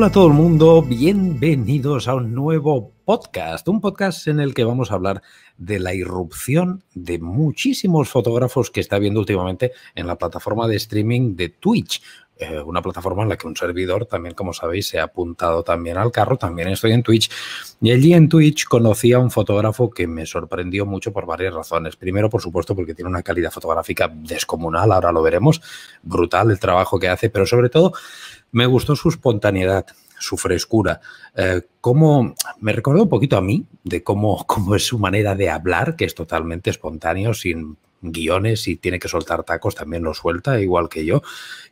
[0.00, 4.64] Hola a todo el mundo, bienvenidos a un nuevo podcast, un podcast en el que
[4.64, 5.20] vamos a hablar
[5.60, 11.36] de la irrupción de muchísimos fotógrafos que está viendo últimamente en la plataforma de streaming
[11.36, 12.02] de Twitch.
[12.38, 15.98] Eh, una plataforma en la que un servidor también, como sabéis, se ha apuntado también
[15.98, 17.30] al carro, también estoy en Twitch.
[17.82, 21.96] Y allí en Twitch conocí a un fotógrafo que me sorprendió mucho por varias razones.
[21.96, 25.60] Primero, por supuesto, porque tiene una calidad fotográfica descomunal, ahora lo veremos,
[26.02, 27.92] brutal el trabajo que hace, pero sobre todo
[28.50, 29.84] me gustó su espontaneidad,
[30.20, 31.00] su frescura,
[31.34, 35.50] eh, cómo me recordó un poquito a mí de cómo, cómo es su manera de
[35.50, 40.60] hablar, que es totalmente espontáneo, sin guiones y tiene que soltar tacos, también lo suelta,
[40.60, 41.22] igual que yo.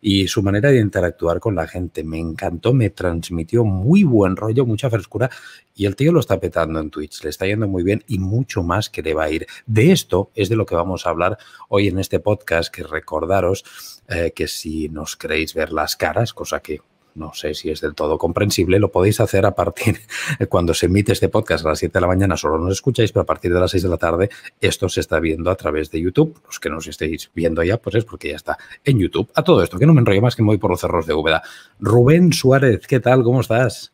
[0.00, 4.66] Y su manera de interactuar con la gente me encantó, me transmitió muy buen rollo,
[4.66, 5.30] mucha frescura.
[5.74, 8.62] Y el tío lo está petando en Twitch, le está yendo muy bien y mucho
[8.62, 9.46] más que le va a ir.
[9.66, 13.64] De esto es de lo que vamos a hablar hoy en este podcast, que recordaros
[14.08, 16.80] eh, que si nos queréis ver las caras, cosa que
[17.18, 20.00] no sé si es del todo comprensible, lo podéis hacer a partir,
[20.48, 23.22] cuando se emite este podcast a las 7 de la mañana, solo nos escucháis, pero
[23.22, 26.00] a partir de las 6 de la tarde esto se está viendo a través de
[26.00, 26.40] YouTube.
[26.46, 29.30] Los que nos estéis viendo ya, pues es porque ya está en YouTube.
[29.34, 31.14] A todo esto, que no me enrollo más que me voy por los cerros de
[31.14, 31.42] Úbeda.
[31.80, 33.22] Rubén Suárez, ¿qué tal?
[33.22, 33.92] ¿Cómo estás?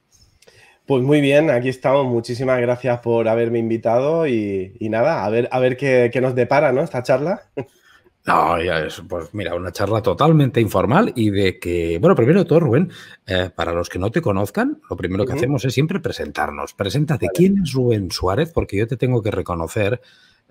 [0.87, 2.07] Pues muy bien, aquí estamos.
[2.07, 6.73] Muchísimas gracias por haberme invitado y, nada, a ver, a ver qué, qué nos depara,
[6.73, 6.83] ¿no?
[6.83, 7.43] Esta charla.
[8.27, 12.47] No, ya es, pues mira, una charla totalmente informal y de que, bueno, primero de
[12.47, 12.91] todo, Rubén,
[13.27, 16.73] eh, para los que no te conozcan, lo primero que hacemos es siempre presentarnos.
[16.73, 18.51] Preséntate, ¿quién es Rubén Suárez?
[18.51, 20.01] Porque yo te tengo que reconocer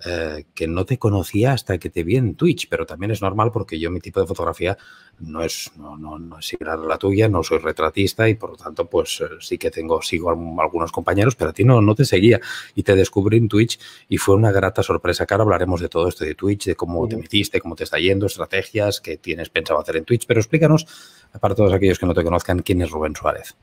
[0.06, 3.52] eh, que no te conocía hasta que te vi en Twitch, pero también es normal
[3.54, 4.78] porque yo mi tipo de fotografía
[5.20, 8.50] no es, no, no, no es similar a la tuya, no soy retratista y por
[8.50, 11.82] lo tanto pues eh, sí que tengo, sigo a algunos compañeros, pero a ti no,
[11.82, 12.42] no te seguía
[12.76, 15.26] y te descubrí en Twitch y fue una grata sorpresa.
[15.26, 17.98] Que ahora hablaremos de todo esto de Twitch, de cómo te metiste, cómo te está
[17.98, 20.86] yendo, estrategias que tienes pensado hacer en Twitch, pero explícanos,
[21.40, 23.56] para todos aquellos que no te conozcan, quién es Rubén Suárez.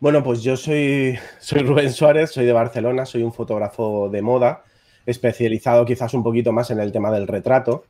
[0.00, 4.62] Bueno, pues yo soy, soy Rubén Suárez, soy de Barcelona, soy un fotógrafo de moda,
[5.04, 7.84] especializado quizás un poquito más en el tema del retrato.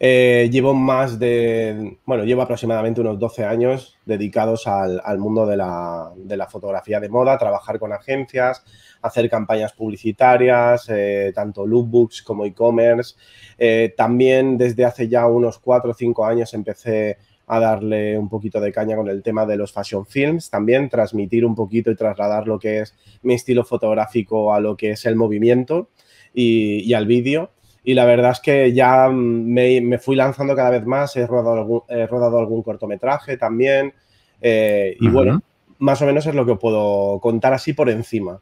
[0.00, 6.48] Eh, llevo más de, bueno, llevo aproximadamente unos 12 años dedicados al, mundo de la,
[6.50, 8.64] fotografía de moda, trabajar con agencias,
[9.02, 13.14] hacer campañas publicitarias, eh, tanto lookbooks como e-commerce.
[13.56, 18.60] Eh, también desde hace ya unos 4 o 5 años empecé a darle un poquito
[18.60, 22.46] de caña con el tema de los fashion films, también transmitir un poquito y trasladar
[22.48, 25.90] lo que es mi estilo fotográfico a lo que es el movimiento
[26.34, 27.50] y, al vídeo.
[27.84, 31.82] Y la verdad es que ya me, fui lanzando cada vez más, he rodado algún,
[31.88, 33.94] he rodado algún cortometraje también.
[34.40, 35.40] Eh, y bueno,
[35.78, 38.40] más o menos es lo que puedo contar así por encima.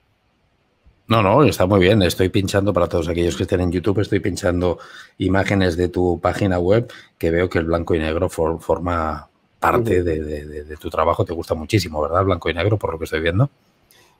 [1.07, 2.03] No, no, está muy bien.
[2.03, 4.79] Estoy pinchando para todos aquellos que estén en YouTube, estoy pinchando
[5.19, 9.29] imágenes de tu página web que veo que el blanco y negro forma
[9.61, 11.25] parte de, tu trabajo.
[11.25, 12.25] Te gusta muchísimo, ¿verdad?
[12.25, 13.51] Blanco y negro, por lo que estoy viendo.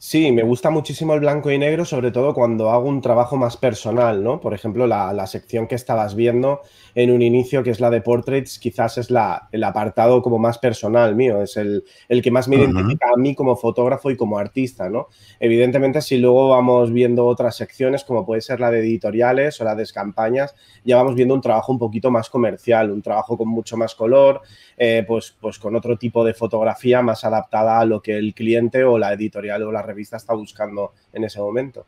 [0.07, 3.57] Sí, me gusta muchísimo el blanco y negro, sobre todo cuando hago un trabajo más
[3.57, 4.39] personal, ¿no?
[4.39, 6.61] Por ejemplo, la, sección que estabas viendo
[6.95, 10.59] en un inicio, que es la de portraits, quizás es la, el apartado como más
[10.59, 11.85] personal mío, es el,
[12.23, 15.09] que más me identifica a mí como fotógrafo y como artista, ¿no?
[15.41, 19.75] Evidentemente, si luego vamos viendo otras secciones, como puede ser la de editoriales o la
[19.75, 20.55] de campañas,
[20.85, 24.43] ya vamos viendo un trabajo un poquito más comercial, un trabajo con mucho más color,
[24.77, 28.85] eh, pues, pues con otro tipo de fotografía más adaptada a lo que el cliente
[28.85, 31.87] o la editorial o la revista está buscando en ese momento.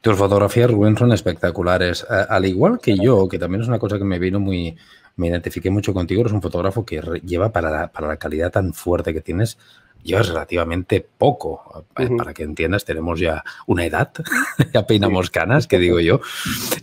[0.00, 2.06] Tus fotografías, Rubén, son espectaculares.
[2.08, 4.76] Al igual que yo, que también es una cosa que me vino muy,
[5.16, 9.12] me identifiqué mucho contigo, eres un fotógrafo que lleva para para la calidad tan fuerte
[9.12, 9.58] que tienes,
[10.02, 11.84] llevas relativamente poco.
[11.98, 14.12] Eh, para que entiendas, tenemos ya una edad,
[14.74, 16.20] ya peinamos canas, que digo yo,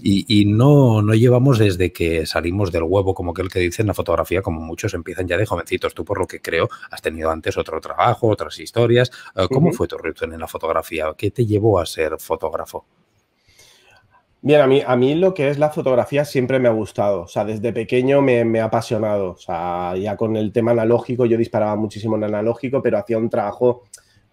[0.02, 3.88] y, no, no llevamos desde que salimos del huevo, como que el que dice en
[3.88, 5.94] la fotografía, como muchos empiezan ya de jovencitos.
[5.94, 9.12] Tú, por lo que creo, has tenido antes otro trabajo, otras historias.
[9.36, 11.14] Eh, ¿Cómo fue tu reto en la fotografía?
[11.18, 12.86] ¿Qué te llevó a ser fotógrafo?
[14.46, 17.22] Bien, a mí, a mí lo que es la fotografía siempre me ha gustado.
[17.24, 19.32] O sea, desde pequeño me, ha apasionado.
[19.32, 23.28] O sea, ya con el tema analógico, yo disparaba muchísimo en analógico, pero hacía un
[23.28, 23.86] trabajo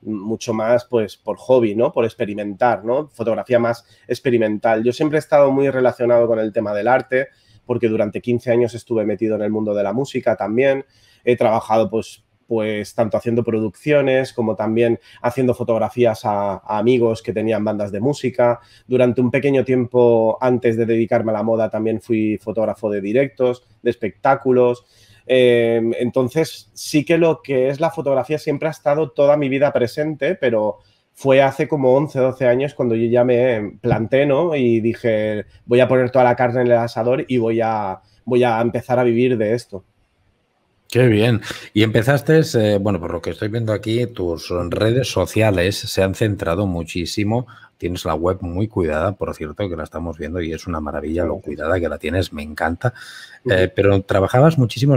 [0.02, 1.92] mucho más, pues, por hobby, ¿no?
[1.94, 3.08] Por experimentar, ¿no?
[3.08, 4.84] Fotografía más experimental.
[4.84, 7.28] Yo siempre he estado muy relacionado con el tema del arte,
[7.64, 10.84] porque durante 15 años estuve metido en el mundo de la música también.
[11.24, 12.22] He trabajado, pues,
[12.52, 18.60] pues tanto haciendo producciones como también haciendo fotografías a, amigos que tenían bandas de música.
[18.86, 23.66] Durante un pequeño tiempo antes de dedicarme a la moda también fui fotógrafo de directos,
[23.80, 24.84] de espectáculos.
[25.24, 29.72] Em, entonces sí que lo que es la fotografía siempre ha estado toda mi vida
[29.72, 30.76] presente, pero
[31.14, 34.54] fue hace como 11, 12 años cuando yo ya me planté, ¿no?
[34.54, 38.44] Y dije, voy a poner toda la carne en el asador y voy a, voy
[38.44, 39.86] a empezar a vivir de esto.
[40.92, 41.40] Qué bien.
[41.72, 46.14] Y empezaste, eh, bueno, por lo que estoy viendo aquí, tus redes sociales se han
[46.14, 47.46] centrado muchísimo.
[47.78, 51.24] Tienes la web muy cuidada, por cierto, que la estamos viendo y es una maravilla
[51.24, 52.92] lo cuidada que la tienes, me encanta.
[53.50, 54.96] Eh, pero trabajabas muchísimo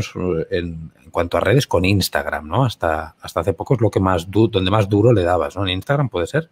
[0.52, 2.66] en, cuanto a redes con Instagram, ¿no?
[2.66, 5.64] Hasta, hasta hace poco es lo que más donde más duro le dabas, ¿no?
[5.64, 6.50] En Instagram puede ser.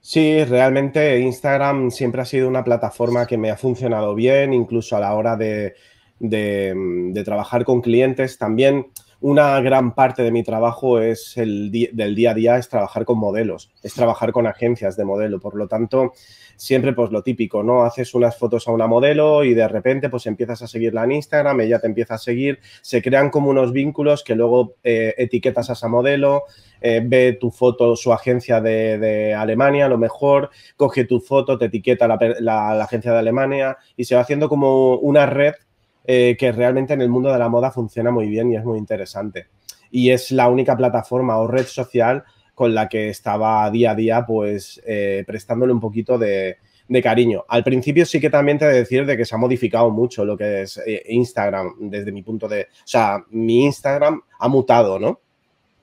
[0.00, 5.00] Sí, realmente Instagram siempre ha sido una plataforma que me ha funcionado bien, incluso a
[5.00, 5.74] la hora de,
[6.20, 8.38] de, trabajar con clientes.
[8.38, 8.86] También
[9.20, 13.18] una gran parte de mi trabajo es el del día a día es trabajar con
[13.18, 15.40] modelos, es trabajar con agencias de modelo.
[15.40, 16.12] Por lo tanto,
[16.56, 17.84] siempre pues lo típico, ¿no?
[17.84, 21.60] Haces unas fotos a una modelo y de repente pues empiezas a seguirla en Instagram,
[21.60, 25.74] ella te empieza a seguir, se crean como unos vínculos que luego eh, etiquetas a
[25.74, 26.44] esa modelo,
[26.80, 31.66] eh, ve tu foto su agencia de, Alemania, a lo mejor coge tu foto, te
[31.66, 35.54] etiqueta la agencia de Alemania y se va haciendo como una red
[36.04, 38.78] eh, que realmente en el mundo de la moda funciona muy bien y es muy
[38.78, 39.48] interesante.
[39.90, 42.24] Y es la única plataforma o red social
[42.54, 46.58] con la que estaba día a día, pues eh, prestándole un poquito de,
[47.02, 47.44] cariño.
[47.48, 50.24] Al principio sí que también te he de decir de que se ha modificado mucho
[50.24, 52.62] lo que es eh, Instagram desde mi punto de...
[52.62, 55.20] O sea, mi Instagram ha mutado, ¿no?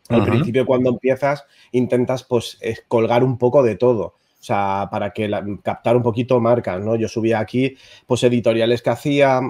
[0.09, 4.15] Al principio cuando empiezas intentas pues colgar un poco de todo.
[4.39, 5.29] O sea, para que
[5.63, 6.95] captar un poquito marcas, ¿no?
[6.95, 7.75] Yo subía aquí
[8.05, 9.41] pues editoriales que hacía,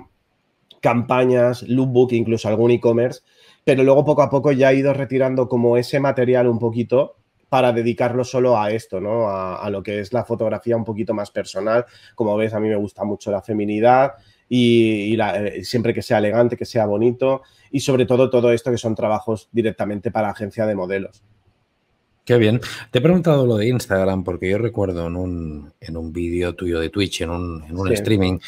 [0.88, 3.20] campañas, lookbook, incluso algún e-commerce,
[3.66, 7.18] pero luego poco a poco ya he ido retirando como ese material un poquito
[7.50, 9.28] para dedicarlo solo a esto, ¿no?
[9.28, 11.86] A, lo que es la fotografía un poquito más personal.
[12.16, 14.14] Como ves, a mí me gusta mucho la feminidad
[14.48, 18.78] y, eh, siempre que sea elegante, que sea bonito y sobre todo todo esto que
[18.78, 21.22] son trabajos directamente para agencia de modelos.
[22.24, 22.62] Qué bien.
[22.92, 26.80] Te he preguntado lo de Instagram porque yo recuerdo en un, en un vídeo tuyo
[26.80, 28.40] de Twitch, en un, en un streaming,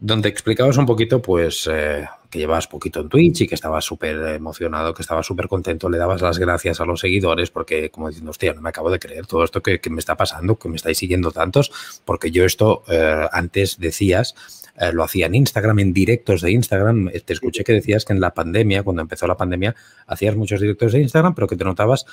[0.00, 4.16] donde explicabas un poquito, pues, eh, que llevabas poquito en Twitch y que estabas súper
[4.34, 8.30] emocionado, que estabas súper contento, le dabas las gracias a los seguidores porque, como diciendo,
[8.30, 10.98] hostia, no me acabo de creer todo esto que, me está pasando, que me estáis
[10.98, 11.72] siguiendo tantos,
[12.04, 14.34] porque yo esto eh, antes decías,
[14.80, 17.10] eh, lo hacía en Instagram, en directos de Instagram.
[17.24, 19.74] Te escuché que decías que en la pandemia, cuando empezó la pandemia,
[20.06, 22.06] hacías muchos directos de Instagram, pero que te notabas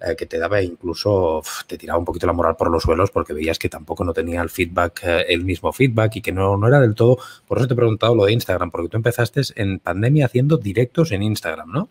[0.00, 3.32] eh, que te daba incluso, te tiraba un poquito la moral por los suelos porque
[3.32, 6.68] veías que tampoco no tenía el feedback, eh, el mismo feedback y que no, no
[6.68, 7.18] era del todo.
[7.46, 11.10] Por eso te he preguntado lo de Instagram, porque tú empezaste en pandemia haciendo directos
[11.10, 11.88] en Instagram, ¿no?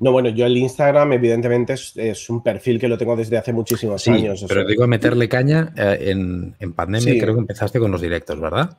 [0.00, 4.08] No, bueno, yo el Instagram evidentemente es, un perfil que lo tengo desde hace muchísimos
[4.08, 4.46] años.
[4.48, 8.78] pero digo meterle caña eh, en, pandemia, creo que empezaste con los directos, ¿verdad?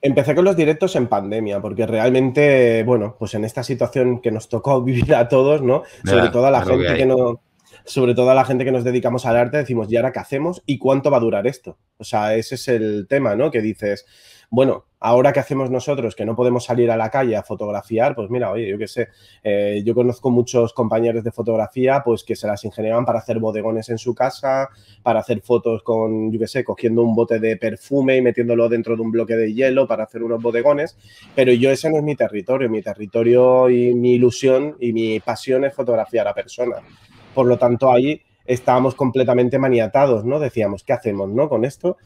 [0.00, 4.48] Empecé con los directos en pandemia, porque realmente, bueno, pues en esta situación que nos
[4.48, 5.82] tocó vivir a todos, ¿no?
[6.04, 7.42] Sobre todo a la gente que no
[7.84, 10.62] sobre todo a la gente que nos dedicamos al arte, decimos, ¿y ahora qué hacemos?
[10.66, 11.78] ¿Y cuánto va a durar esto?
[11.98, 13.50] O sea, ese es el tema, ¿no?
[13.50, 14.06] Que dices,
[14.50, 18.28] bueno, ahora qué hacemos nosotros, que no podemos salir a la calle a fotografiar, pues
[18.28, 19.08] mira, oye, yo qué sé,
[19.42, 23.88] eh, yo conozco muchos compañeros de fotografía, pues que se las ingeniaban para hacer bodegones
[23.88, 24.68] en su casa,
[25.02, 28.94] para hacer fotos con, yo qué sé, cogiendo un bote de perfume y metiéndolo dentro
[28.94, 30.98] de un bloque de hielo para hacer unos bodegones,
[31.34, 35.64] pero yo ese no es mi territorio, mi territorio y mi ilusión y mi pasión
[35.64, 36.82] es fotografiar a personas.
[37.34, 40.38] Por lo tanto, ahí estábamos completamente maniatados, ¿no?
[40.38, 41.48] Decíamos, ¿qué hacemos, no?
[41.48, 41.96] Con esto.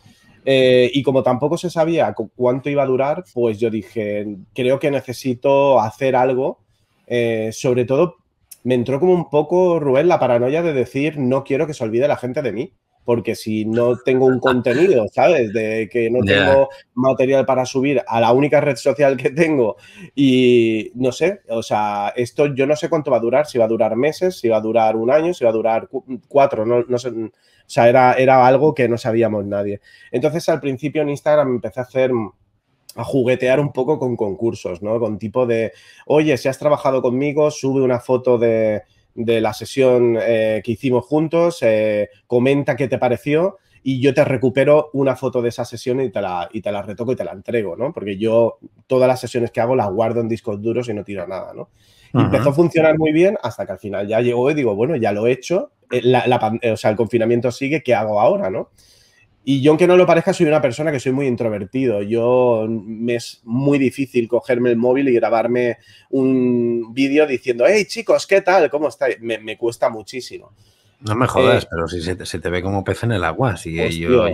[0.44, 4.90] Eh, y como tampoco se sabía cuánto iba a durar, pues yo dije, creo que
[4.90, 6.60] necesito hacer algo.
[7.06, 8.16] Eh, sobre todo,
[8.62, 12.08] me entró como un poco, Rubén, la paranoia de decir, no quiero que se olvide
[12.08, 12.72] la gente de mí
[13.06, 15.52] porque si no tengo un contenido, ¿sabes?
[15.52, 19.76] De que no tengo material para subir a la única red social que tengo
[20.14, 23.66] y no sé, o sea, esto yo no sé cuánto va a durar, si va
[23.66, 25.88] a durar meses, si va a durar un año, si va a durar
[26.28, 27.10] cuatro, no, no sé.
[27.10, 27.30] O
[27.68, 29.80] sea, era, era algo que no sabíamos nadie.
[30.10, 32.10] Entonces, al principio en Instagram empecé a hacer
[32.96, 34.98] a juguetear un poco con concursos, ¿no?
[34.98, 35.72] Con tipo de,
[36.06, 38.82] oye, si has trabajado conmigo, sube una foto de,
[39.16, 44.24] de la sesión eh, que hicimos juntos, eh, comenta qué te pareció y yo te
[44.24, 47.24] recupero una foto de esa sesión y te, la, y te la retoco y te
[47.24, 47.92] la entrego, ¿no?
[47.92, 51.26] Porque yo todas las sesiones que hago las guardo en discos duros y no tiro
[51.26, 51.70] nada, ¿no?
[52.12, 54.96] Y empezó a funcionar muy bien hasta que al final ya llegó y digo, bueno,
[54.96, 58.70] ya lo he hecho, eh, o sea, el confinamiento sigue, ¿qué hago ahora, no?
[59.48, 62.02] Y yo, aunque no lo parezca, soy una persona que soy muy introvertido.
[62.02, 65.78] Yo me es muy difícil cogerme el móvil y grabarme
[66.10, 68.68] un vídeo diciendo, hey chicos, ¿qué tal?
[68.68, 69.20] ¿Cómo estáis?
[69.20, 70.50] Me, cuesta muchísimo.
[70.98, 73.76] No me jodas, eh, pero si se te, ve como pez en el agua, si
[74.00, 74.28] yo,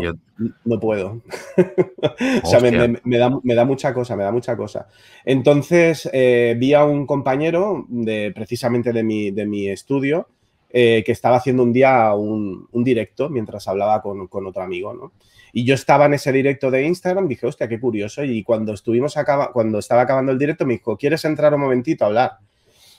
[0.65, 1.21] No puedo.
[2.43, 4.89] o sea, me, da, mucha cosa, me da mucha cosa.
[5.27, 10.29] Entonces, eh, vi a un compañero de, precisamente de mi, de mi estudio
[10.73, 15.13] eh, que estaba haciendo un día un, directo mientras hablaba con, otro amigo, ¿no?
[15.53, 18.25] Y yo estaba en ese directo de Instagram, dije, hostia, qué curioso.
[18.25, 22.05] Y cuando estuvimos acaba, cuando estaba acabando el directo, me dijo, ¿quieres entrar un momentito
[22.05, 22.39] a hablar?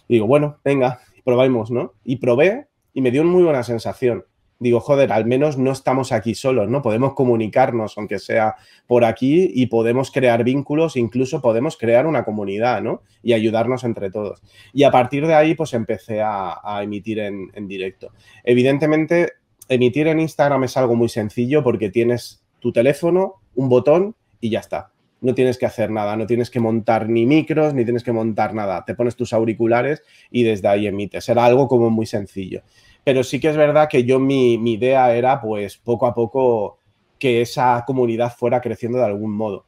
[0.08, 1.94] digo, bueno, venga, probamos, ¿no?
[2.04, 4.26] Y probé y me dio una muy buena sensación.
[4.60, 6.82] Digo, joder, al menos no estamos aquí solos, ¿no?
[6.82, 8.56] Podemos comunicarnos, aunque sea
[8.88, 13.02] por aquí, y podemos crear vínculos, incluso podemos crear una comunidad, ¿no?
[13.22, 14.42] Y ayudarnos entre todos.
[14.74, 18.12] Y a partir de ahí, pues empecé a, emitir en, en directo.
[18.44, 19.34] Evidentemente,
[19.68, 24.60] emitir en Instagram es algo muy sencillo porque tienes tu teléfono, un botón y ya
[24.60, 24.94] está
[25.24, 28.54] no tienes que hacer nada, no tienes que montar ni micros, ni tienes que montar
[28.54, 28.84] nada.
[28.84, 31.28] Te pones tus auriculares y desde ahí emites.
[31.30, 32.62] Era algo como muy sencillo.
[33.04, 36.80] Pero sí que es verdad que yo mi, idea era pues poco a poco
[37.20, 39.66] que esa comunidad fuera creciendo de algún modo.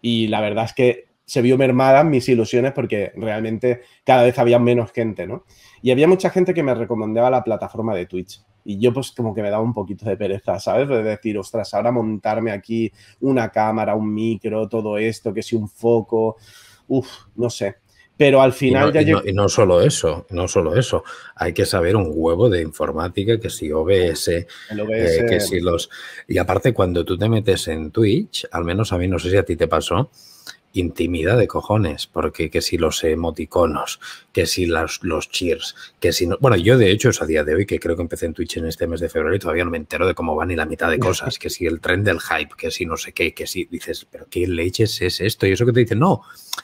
[0.00, 4.58] Y la verdad es que se vio mermada mis ilusiones porque realmente cada vez había
[4.58, 5.44] menos gente, ¿no?
[5.80, 8.42] Y había mucha gente que me recomendaba la plataforma de Twitch.
[8.64, 10.88] Y yo pues como que me daba un poquito de pereza, ¿sabes?
[10.88, 15.68] De decir, ostras, ahora montarme aquí una cámara, un micro, todo esto, que si un
[15.68, 16.36] foco,
[16.88, 17.76] uff, no sé.
[18.16, 21.02] Pero al final ya y no, solo eso, no solo eso.
[21.34, 24.46] Hay que saber un huevo de informática, que si OBS, eh,
[25.28, 25.90] que si los...
[26.28, 29.36] Y aparte, cuando tú te metes en Twitch, al menos a mí no sé si
[29.36, 30.10] a ti te pasó,
[30.74, 34.00] intimidad de cojones, porque que si los emoticonos,
[34.32, 36.36] que si los, los cheers, que si no...
[36.40, 38.58] Bueno, yo de hecho es a día de hoy, que creo que empecé en Twitch
[38.58, 40.66] en este mes de febrero y todavía no me entero de cómo van ni la
[40.66, 43.46] mitad de cosas, que si el tren del hype, que si no sé qué, que
[43.46, 45.46] si dices, pero ¿qué leches es esto?
[45.46, 46.22] Y eso que te dicen, no,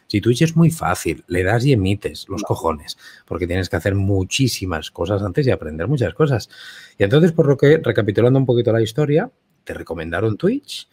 [0.09, 3.95] si Twitch es muy fácil, le das y emites los cojones, porque tienes que hacer
[3.95, 6.50] muchísimas cosas antes y aprender muchas cosas.
[6.99, 9.31] Y entonces, por lo que, recapitulando un poquito la historia,
[9.64, 10.88] te recomendaron Twitch,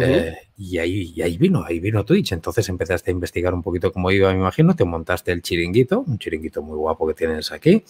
[0.00, 2.32] eh, y, ahí, ahí vino, ahí vino Twitch.
[2.32, 4.74] Entonces empezaste a investigar un poquito cómo iba, me imagino.
[4.74, 7.84] Te montaste el chiringuito, un chiringuito muy guapo que tienes aquí.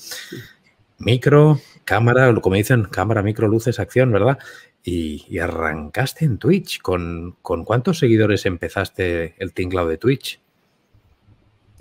[0.98, 4.38] Micro, cámara, como dicen, cámara, micro, luces, acción, ¿verdad?
[4.82, 6.80] Y, arrancaste en Twitch.
[6.80, 10.40] ¿Con, ¿Con cuántos seguidores empezaste el tinglado de Twitch?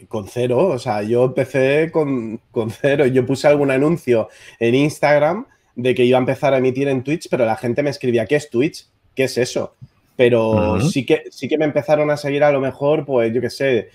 [0.08, 3.06] Con cero, o sea, yo empecé con, con cero.
[3.06, 4.30] Yo puse algún anuncio
[4.60, 7.90] en Instagram de que iba a empezar a emitir en Twitch, pero la gente me
[7.90, 8.88] escribía, ¿qué es Twitch?
[9.14, 9.76] ¿Qué es eso?
[10.16, 13.50] Pero sí, que, sí que me empezaron a seguir a lo mejor, pues yo qué
[13.50, 13.90] sé,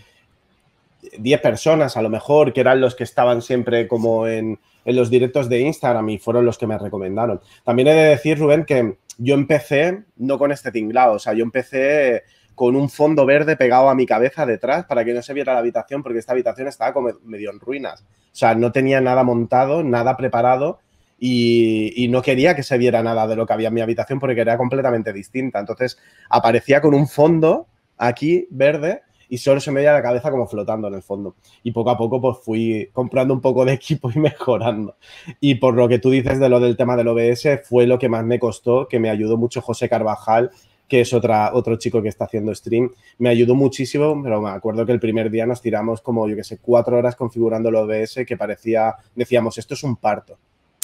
[1.18, 5.08] 10 personas a lo mejor, que eran los que estaban siempre como en, en, los
[5.08, 7.40] directos de Instagram y fueron los que me recomendaron.
[7.64, 11.42] También he de decir, Rubén, que yo empecé no con este tinglado, o sea, yo
[11.42, 12.22] empecé
[12.54, 15.60] con un fondo verde pegado a mi cabeza detrás para que no se viera la
[15.60, 18.02] habitación, porque esta habitación estaba como medio en ruinas.
[18.02, 20.78] O sea, no tenía nada montado, nada preparado
[21.22, 24.40] y, no quería que se viera nada de lo que había en mi habitación porque
[24.40, 25.60] era completamente distinta.
[25.60, 25.98] Entonces
[26.30, 27.66] aparecía con un fondo
[27.98, 31.36] aquí verde y solo se me veía la cabeza como flotando en el fondo.
[31.62, 34.96] Y poco a poco pues fui comprando un poco de equipo y mejorando.
[35.40, 38.08] Y por lo que tú dices de lo del tema del OBS, fue lo que
[38.08, 40.50] más me costó, que me ayudó mucho José Carvajal,
[40.88, 42.90] que es otra, otro chico que está haciendo stream.
[43.18, 46.44] Me ayudó muchísimo, pero me acuerdo que el primer día nos tiramos como, yo que
[46.44, 50.38] sé, cuatro horas configurando el OBS que parecía, decíamos, esto es un parto.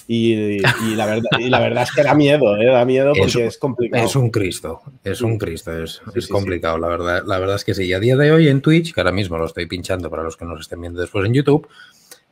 [0.09, 0.61] Y,
[0.95, 2.67] la verdad, y la verdad es que da miedo, ¿eh?
[2.67, 4.05] da miedo porque es, complicado.
[4.05, 7.85] Es un Cristo, es un Cristo, es, complicado, La, verdad, la verdad es que sí.
[7.85, 10.37] Y a día de hoy en Twitch, que ahora mismo lo estoy pinchando para los
[10.37, 11.67] que nos estén viendo después en YouTube,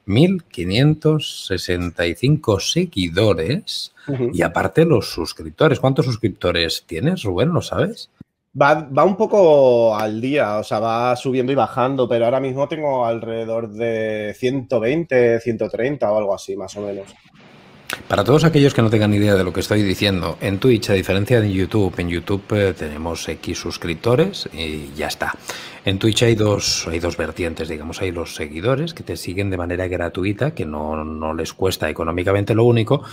[0.06, 3.92] 1565 seguidores
[4.32, 5.80] y aparte los suscriptores.
[5.80, 7.52] ¿Cuántos suscriptores tienes, Rubén?
[7.52, 8.10] ¿Lo sabes?
[8.60, 12.68] Va, va, un poco al día, o sea, va subiendo y bajando, pero ahora mismo
[12.68, 17.12] tengo alrededor de 120, 130 o algo así, más o menos.
[18.08, 20.92] Para todos aquellos que no tengan idea de lo que estoy diciendo, en Twitch, a
[20.92, 25.34] diferencia de YouTube, en YouTube eh, tenemos X suscriptores y ya está.
[25.84, 29.56] En Twitch hay dos, hay dos vertientes, digamos, hay los seguidores que te siguen de
[29.56, 32.54] manera gratuita, que no, les cuesta económicamente.
[32.54, 33.04] Lo único,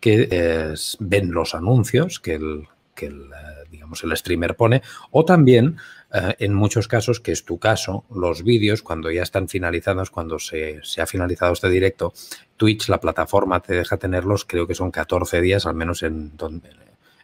[0.00, 2.68] que ven los anuncios que el,
[2.98, 5.76] que el, eh, digamos, el streamer pone, o también
[6.12, 10.38] eh, en muchos casos, que es tu caso, los vídeos, cuando ya están finalizados, cuando
[10.38, 12.12] se, ha finalizado este directo,
[12.58, 16.68] Twitch, la plataforma, te deja tenerlos, creo que son 14 días, al menos en, donde,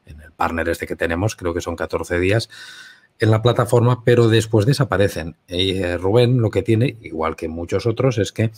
[0.07, 2.49] en el partner este que tenemos, creo que son 14 días
[3.19, 5.37] en la plataforma, pero después desaparecen.
[5.47, 8.51] Eh, Rubén lo que tiene, igual que muchos otros, es que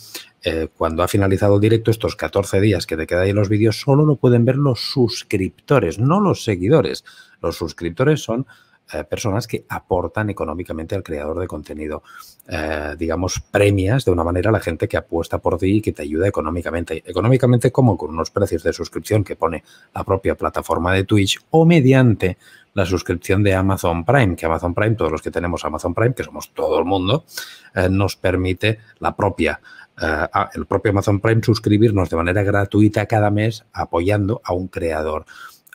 [0.43, 3.79] eh, cuando ha finalizado el directo, estos 14 días que te quedan ahí los vídeos,
[3.79, 7.05] solo lo pueden ver los suscriptores, no los seguidores.
[7.41, 8.47] Los suscriptores son
[8.93, 12.03] eh, personas que aportan económicamente al creador de contenido.
[12.47, 15.91] Eh, digamos, premias de una manera a la gente que apuesta por ti y que
[15.91, 17.03] te ayuda económicamente.
[17.05, 19.63] Económicamente como con unos precios de suscripción que pone
[19.93, 22.37] la propia plataforma de Twitch o mediante
[22.73, 26.23] la suscripción de Amazon Prime, que Amazon Prime, todos los que tenemos Amazon Prime, que
[26.23, 27.25] somos todo el mundo,
[27.75, 29.59] eh, nos permite la propia
[30.53, 35.25] el propio Amazon Prime suscribirnos de manera gratuita cada mes apoyando a un creador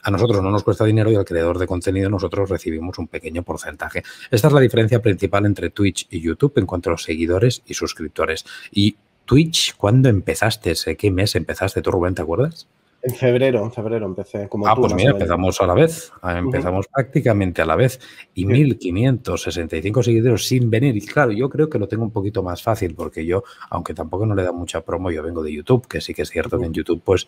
[0.03, 3.43] a nosotros no nos cuesta dinero y al creador de contenido nosotros recibimos un pequeño
[3.43, 4.03] porcentaje.
[4.29, 7.73] Esta es la diferencia principal entre Twitch y YouTube en cuanto a los seguidores y
[7.73, 8.45] suscriptores.
[8.71, 10.73] Y Twitch, ¿cuándo empezaste?
[10.97, 12.15] ¿Qué mes empezaste tú, Rubén?
[12.15, 12.67] ¿Te acuerdas?
[13.05, 14.47] En febrero, en febrero empecé.
[14.47, 16.13] Como ah, pues mira, empezamos a la vez.
[16.21, 17.99] Ah, empezamos prácticamente a la vez.
[18.33, 20.95] Y 1565 seguidores sin venir.
[20.95, 24.25] Y claro, yo creo que lo tengo un poquito más fácil porque yo, aunque tampoco
[24.25, 26.65] no le da mucha promo, yo vengo de YouTube, que sí que es cierto que
[26.65, 27.27] en YouTube, pues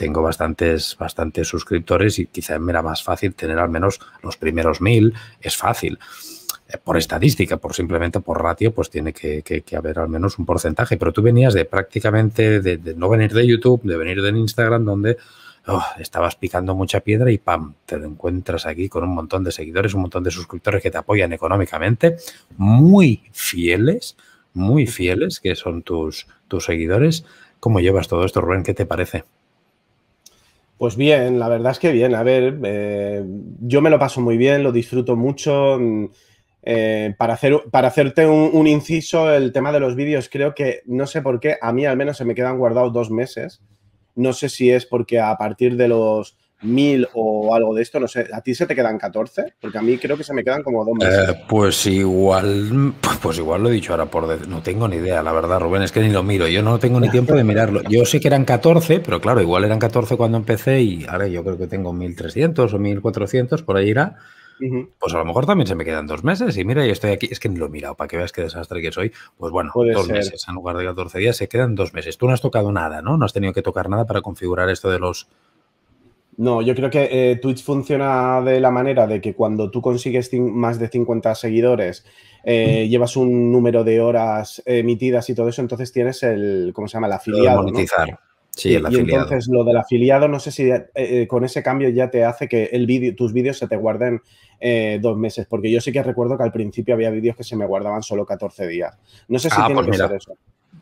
[0.00, 4.80] tengo bastantes, bastantes suscriptores y quizá me era más fácil tener al menos los primeros
[4.80, 5.12] mil.
[5.42, 5.98] Es fácil.
[6.68, 10.96] Eh, por estadística, por simplemente por ratio, pues tiene que, haber al menos un porcentaje.
[10.96, 15.18] Pero tú venías de prácticamente, de, no venir de YouTube, de venir de Instagram, donde
[15.66, 17.74] oh, estabas picando mucha piedra y ¡pam!
[17.84, 21.34] Te encuentras aquí con un montón de seguidores, un montón de suscriptores que te apoyan
[21.34, 22.16] económicamente,
[22.56, 24.16] muy fieles,
[24.54, 27.26] muy fieles, que son tus, tus seguidores.
[27.60, 28.62] ¿Cómo llevas todo esto, Rubén?
[28.62, 29.24] ¿Qué te parece?
[30.80, 32.14] Pues bien, la verdad es que bien.
[32.14, 33.22] A ver, eh,
[33.60, 35.78] yo me lo paso muy bien, lo disfruto mucho.
[36.62, 41.06] Eh, para, hacer, para hacerte un, inciso, el tema de los vídeos, creo que no
[41.06, 43.60] sé por qué, a mí al menos se me quedan guardados dos meses.
[44.14, 48.08] No sé si es porque a partir de los mil o algo de esto, no
[48.08, 49.54] sé, ¿a ti se te quedan 14?
[49.60, 51.28] Porque a mí creo que se me quedan como dos meses.
[51.28, 55.32] Eh, pues igual, pues igual lo he dicho ahora por no tengo ni idea, la
[55.32, 57.82] verdad, Rubén, es que ni lo miro, yo no tengo ni tiempo de mirarlo.
[57.88, 61.42] Yo sé que eran 14, pero claro, igual eran 14 cuando empecé y ahora yo
[61.42, 64.16] creo que tengo 1300 o 1400, por ahí irá.
[64.98, 67.28] Pues a lo mejor también se me quedan dos meses y mira, yo estoy aquí,
[67.30, 69.12] es que ni lo he mirado para que veas qué desastre que soy.
[69.38, 72.18] Pues bueno, dos meses en lugar de 14 días se quedan dos meses.
[72.18, 73.16] Tú no has tocado nada, ¿no?
[73.16, 75.28] No has tenido que tocar nada para configurar esto de los...
[76.40, 80.32] No, yo creo que eh, Twitch funciona de la manera de que cuando tú consigues
[80.32, 82.06] más de 50 seguidores,
[82.44, 86.94] eh, llevas un número de horas emitidas y todo eso, entonces tienes el, ¿cómo se
[86.94, 87.08] llama?
[87.08, 87.62] El afiliado.
[87.62, 88.18] Monetizar.
[88.56, 92.10] Sí, el y, entonces lo del afiliado, no sé si eh, con ese cambio ya
[92.10, 94.22] te hace que el vídeo, tus vídeos se te guarden
[94.60, 97.54] eh, dos meses, porque yo sí que recuerdo que al principio había vídeos que se
[97.54, 98.98] me guardaban solo 14 días.
[99.28, 100.32] No sé si ah, tiene pues que ser eso.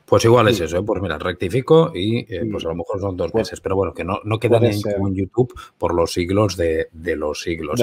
[0.09, 0.83] Pues igual es eso, ¿eh?
[0.83, 4.05] pues mira, rectifico y eh, pues a lo mejor son dos meses, pero bueno, que
[4.05, 4.81] no, no quedan en,
[5.15, 7.79] YouTube por los siglos de, los siglos.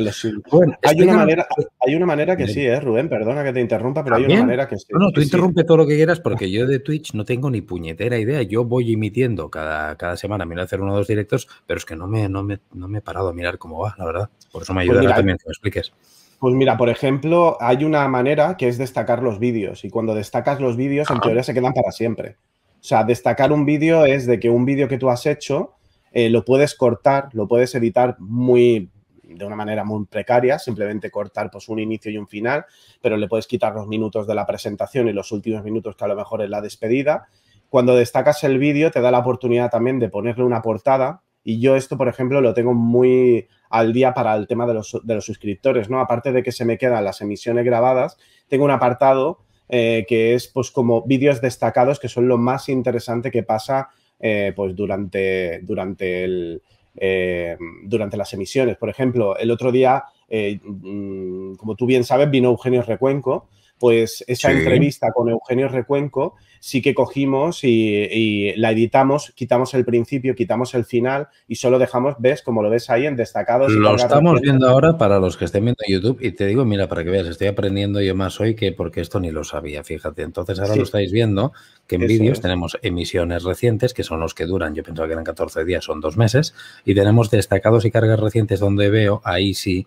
[0.82, 1.48] hay, una manera,
[1.80, 3.10] hay una manera que sí, ¿eh, Rubén?
[3.10, 4.86] Perdona que te interrumpa, pero hay una manera que sí.
[4.90, 7.62] No, no, tú interrumpe todo lo que quieras porque yo de Twitch no tengo ni
[7.62, 8.42] puñetera idea.
[8.42, 11.96] Yo voy emitiendo cada, cada semana, mira hacer uno o dos directos, pero es que
[11.96, 14.30] no me, no, me, no me he parado a mirar cómo va, la verdad.
[14.52, 15.94] Por eso me pues ayuda también que me expliques.
[16.40, 20.60] Pues mira, por ejemplo, hay una manera que es destacar los vídeos y cuando destacas
[20.60, 22.38] los vídeos, en teoría se quedan para siempre.
[22.74, 25.74] O sea, destacar un vídeo es de que un vídeo que tú has hecho
[26.12, 28.90] eh, lo puedes cortar, lo puedes editar muy
[29.24, 32.66] de una manera muy precaria, simplemente cortar pues un inicio y un final,
[33.02, 36.08] pero le puedes quitar los minutos de la presentación y los últimos minutos que a
[36.08, 37.28] lo mejor es la despedida.
[37.70, 41.76] Cuando destacas el vídeo te da la oportunidad también de ponerle una portada y yo
[41.76, 45.26] esto, por ejemplo, lo tengo muy al día para el tema de los, de los
[45.26, 46.00] suscriptores, ¿no?
[46.00, 48.18] Aparte de que se me quedan las emisiones grabadas,
[48.50, 53.30] tengo un apartado eh, que es pues como vídeos destacados que son lo más interesante
[53.30, 56.64] que pasa eh, pues durante, durante, el,
[56.96, 58.78] eh, durante las emisiones.
[58.78, 64.52] Por ejemplo, el otro día, mm, como tú bien sabes, vino Eugenio Recuenco, pues esa
[64.52, 66.36] entrevista con Eugenio Recuenco
[66.66, 72.16] sí que cogimos y, la editamos, quitamos el principio, quitamos el final y solo dejamos,
[72.18, 73.72] ves, como lo ves ahí en destacados.
[73.72, 77.04] Lo estamos viendo ahora para los que estén viendo YouTube y te digo, mira, para
[77.04, 80.24] que veas, estoy aprendiendo yo más hoy que porque esto ni lo sabía, fíjate.
[80.24, 81.54] Entonces ahora lo estáis viendo
[81.86, 85.24] que en vídeos tenemos emisiones recientes que son los que duran, yo pensaba que eran
[85.24, 89.86] 14 días, son dos meses, y tenemos destacados y cargas recientes donde veo, ahí sí,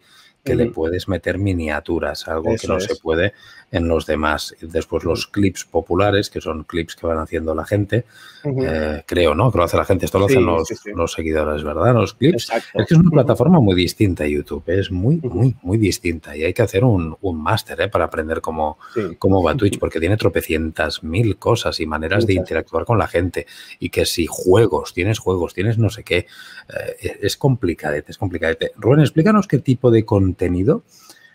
[0.49, 3.33] que le puedes meter miniaturas, algo que no se puede
[3.71, 4.55] en los demás.
[4.61, 8.05] Después los clips populares, que son clips que van haciendo la gente,
[8.45, 9.53] eh, creo, ¿no?
[9.53, 11.95] Que lo hace la gente, esto lo hacen los, seguidores, ¿verdad?
[11.95, 12.51] Los clips.
[12.75, 16.37] Es que es una plataforma muy distinta YouTube, es muy, muy, muy distinta.
[16.37, 17.89] Y hay que hacer un, un máster ¿eh?
[17.89, 18.79] para aprender cómo,
[19.19, 23.47] cómo va Twitch, porque tiene tropecientas mil cosas y maneras de interactuar con la gente.
[23.79, 26.27] Y que si juegos, tienes juegos, tienes no sé qué,
[26.69, 28.73] eh, es complicadete, es complicadete.
[28.77, 30.38] Rubén, explícanos qué tipo de contenido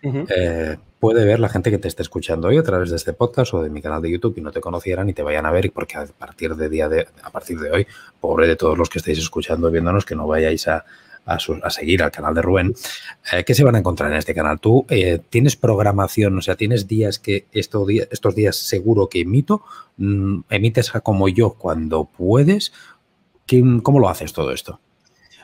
[0.04, 3.54] eh, puede ver la gente que te esté escuchando hoy a través de este podcast
[3.54, 5.72] o de mi canal de YouTube y no te conocieran y te vayan a ver,
[5.72, 7.88] porque a partir de día de, a partir de hoy,
[8.20, 10.86] pobre de todos los que estéis escuchando viéndonos, que no vayáis a,
[11.26, 12.74] a, seguir al canal de Rubén,
[13.32, 14.60] eh, ¿qué se van a encontrar en este canal?
[14.60, 19.22] ¿Tú eh, tienes programación, o sea, tienes días que estos días, estos días seguro que
[19.22, 19.64] emito,
[19.98, 22.74] mm, emites como yo cuando puedes?
[23.84, 24.80] ¿Cómo lo haces todo esto?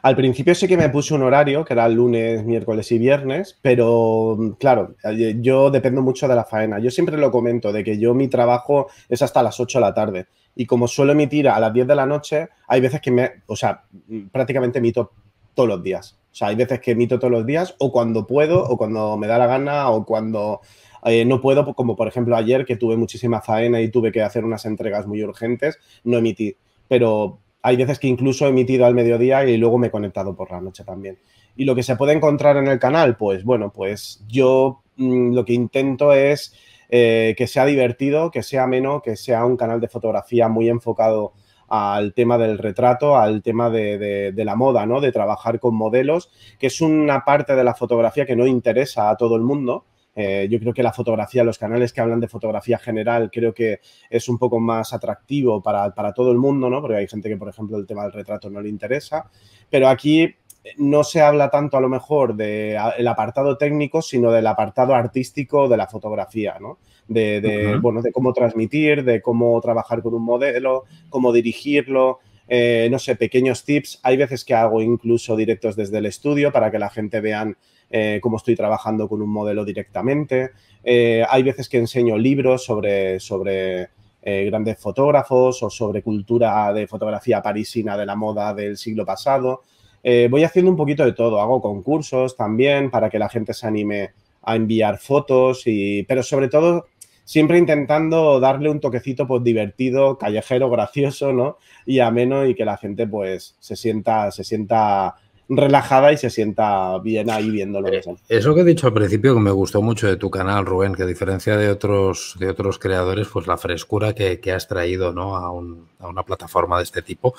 [0.02, 4.56] Al principio sí que me puse un horario, que era lunes, miércoles y viernes, pero
[4.60, 4.96] claro,
[5.42, 6.80] yo dependo mucho de la faena.
[6.80, 9.94] Yo siempre lo comento, de que yo mi trabajo es hasta las 8 de la
[9.94, 10.28] tarde.
[10.56, 13.56] Y como suelo emitir a las 10 de la noche, hay veces que me, o
[13.56, 13.84] sea,
[14.32, 15.12] prácticamente emito
[15.54, 16.18] todos los días.
[16.32, 19.28] O sea, hay veces que emito todos los días o cuando puedo o cuando me
[19.28, 20.62] da la gana o cuando
[21.06, 24.44] Eh, no puedo, como por ejemplo ayer, que tuve muchísima faena y tuve que hacer
[24.44, 26.58] unas entregas muy urgentes, no emití.
[26.90, 30.52] Pero hay veces que incluso he emitido al mediodía y luego me he conectado por
[30.52, 31.18] la noche también.
[31.56, 35.46] Y lo que se puede encontrar en el canal, pues bueno, pues yo mm, lo
[35.46, 36.54] que intento es
[36.90, 41.34] eh, que sea divertido, que sea ameno, que sea un canal de fotografía muy enfocado
[41.68, 45.00] al tema del retrato, al tema de, la moda, ¿no?
[45.00, 49.18] De trabajar con modelos, que es una parte de la fotografía que no interesa a
[49.18, 49.86] todo el mundo.
[50.16, 53.80] Eh, yo creo que la fotografía, los canales que hablan de fotografía general, creo que
[54.10, 56.82] es un poco más atractivo para, para todo el mundo, ¿no?
[56.82, 59.30] Porque hay gente que, por ejemplo, el tema del retrato no le interesa.
[59.70, 60.36] Pero aquí
[60.78, 65.78] no se habla tanto a lo mejor del apartado técnico, sino del apartado artístico de
[65.78, 66.80] la fotografía, ¿no?
[67.08, 73.00] De, bueno, de cómo transmitir, de cómo trabajar con un modelo, cómo dirigirlo, eh, no
[73.00, 74.00] sé, pequeños tips.
[74.04, 77.58] Hay veces que hago incluso directos desde el estudio para que la gente vean
[77.90, 80.52] eh, cómo estoy trabajando con un modelo directamente.
[80.84, 83.90] Eh, hay veces que enseño libros sobre, sobre
[84.22, 89.62] grandes fotógrafos o sobre cultura de fotografía parisina de la moda del siglo pasado.
[90.04, 93.68] Eh, voy haciendo un poquito de todo, hago concursos también para que la gente se
[93.68, 96.88] anime a enviar fotos, y, pero sobre todo
[97.26, 101.58] siempre intentando darle un toquecito pues divertido, callejero, gracioso, ¿no?
[101.86, 105.16] Y ameno y que la gente pues se sienta, se sienta
[105.50, 107.88] relajada y se sienta bien ahí viéndolo.
[107.90, 110.94] Eh, eso que he dicho al principio que me gustó mucho de tu canal, Rubén,
[110.94, 115.36] que a diferencia de otros, de otros creadores, pues la frescura que, has traído ¿no?
[115.36, 117.34] a, una plataforma de este tipo.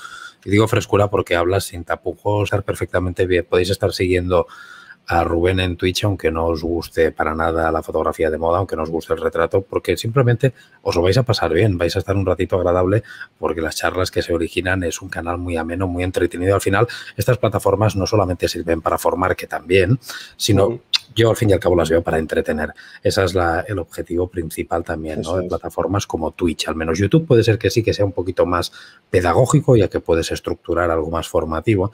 [0.44, 3.46] Y digo frescura porque hablas sin tapujos, perfectamente bien.
[3.48, 4.46] Podéis estar siguiendo
[5.10, 8.76] a Rubén en Twitch, aunque no os guste para nada la fotografía de moda, aunque
[8.76, 11.98] no os guste el retrato, porque simplemente os lo vais a pasar bien, vais a
[11.98, 13.02] estar un ratito agradable,
[13.36, 16.54] porque las charlas que se originan es un canal muy ameno, muy entretenido.
[16.54, 19.98] Al final, estas plataformas no solamente sirven para formar, que también,
[20.36, 20.78] sino
[21.12, 22.72] yo al fin y al cabo las veo para entretener.
[23.02, 23.34] Ese es
[23.66, 25.38] el objetivo principal también, ¿no?
[25.38, 28.46] De plataformas como Twitch, al menos YouTube puede ser que sí que sea un poquito
[28.46, 28.70] más
[29.10, 31.90] pedagógico, ya que puedes estructurar algo más formativo,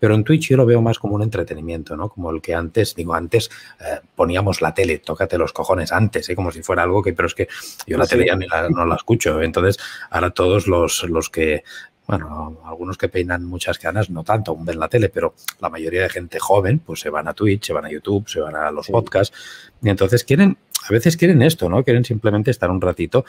[0.00, 2.08] pero en Twitch yo lo veo más como un entretenimiento, ¿no?
[2.08, 6.34] Como el que antes, digo, antes eh, poníamos la tele, tócate los cojones antes, ¿eh?
[6.34, 7.46] como si fuera algo que, pero es que
[7.86, 9.40] yo la tele ya ni no la escucho.
[9.42, 9.78] Entonces,
[10.10, 11.62] ahora todos los, los que
[12.10, 16.02] bueno, algunos que peinan muchas canas, no tanto, aún ven la tele, pero la mayoría
[16.02, 18.72] de gente joven, pues se van a Twitch, se van a YouTube, se van a
[18.72, 19.36] los podcasts,
[19.80, 20.58] y entonces quieren,
[20.88, 21.84] a veces quieren esto, ¿no?
[21.84, 23.24] Quieren simplemente estar un ratito,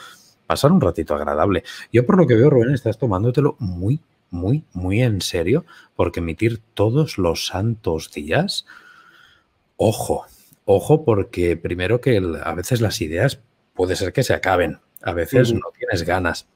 [0.48, 1.62] pasar un ratito agradable.
[1.92, 4.00] Yo por lo que veo, Rubén, estás tomándotelo muy,
[4.32, 5.64] muy, muy en serio,
[5.94, 8.66] porque emitir todos los santos días,
[9.76, 10.26] ojo,
[10.64, 13.40] ojo, porque primero que a veces las ideas
[13.74, 16.46] puede ser que se acaben, a veces no tienes ganas,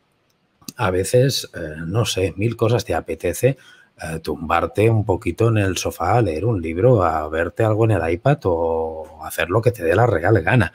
[0.76, 3.56] a veces, eh, no sé, mil cosas te apetece
[4.02, 7.92] eh, tumbarte un poquito en el sofá a leer un libro, a verte algo en
[7.92, 10.72] el iPad o hacer lo que te dé la real gana.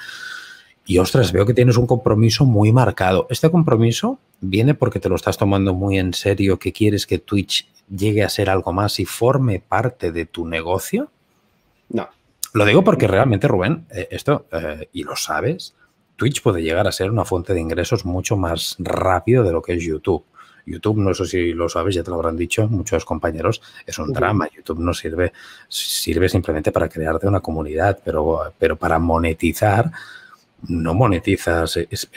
[0.85, 3.27] Y ostras, veo que tienes un compromiso muy marcado.
[3.29, 7.67] ¿Este compromiso viene porque te lo estás tomando muy en serio, que quieres que Twitch
[7.89, 11.11] llegue a ser algo más y forme parte de tu negocio?
[11.89, 12.09] No.
[12.53, 15.75] Lo digo porque realmente, Rubén, eh, esto, eh, y lo sabes,
[16.15, 19.73] Twitch puede llegar a ser una fuente de ingresos mucho más rápido de lo que
[19.73, 20.25] es YouTube.
[20.65, 24.13] YouTube, no sé si lo sabes, ya te lo habrán dicho muchos compañeros, es un
[24.13, 24.47] drama.
[24.55, 25.33] YouTube no sirve,
[25.67, 29.91] sirve simplemente para crearte una comunidad, pero, pero para monetizar
[30.67, 32.09] no monetizas, es,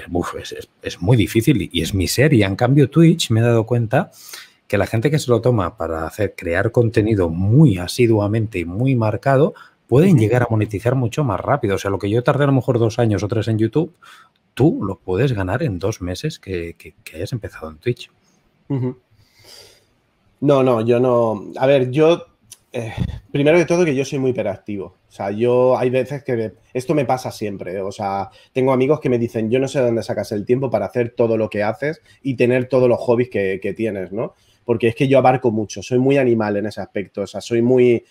[0.82, 2.46] es, muy difícil y es miseria.
[2.46, 4.10] En cambio, Twitch me he dado cuenta
[4.66, 8.96] que la gente que se lo toma para hacer crear contenido muy asiduamente y muy
[8.96, 9.54] marcado,
[9.86, 11.76] pueden llegar a monetizar mucho más rápido.
[11.76, 13.94] O sea, lo que yo tardé a lo mejor dos años o tres en YouTube,
[14.54, 18.10] tú lo puedes ganar en dos meses que, que, hayas empezado en Twitch.
[20.40, 21.52] No, no, yo no.
[21.58, 22.26] A ver, yo
[22.76, 22.92] eh,
[23.30, 24.86] primero de todo que yo soy muy hiperactivo.
[24.86, 27.80] O sea, yo hay veces que esto me pasa siempre.
[27.80, 30.86] O sea, tengo amigos que me dicen, yo no sé dónde sacas el tiempo para
[30.86, 34.34] hacer todo lo que haces y tener todos los hobbies que, tienes, ¿no?
[34.64, 37.22] Porque es que yo abarco mucho, soy muy animal en ese aspecto.
[37.22, 38.04] O sea, soy muy,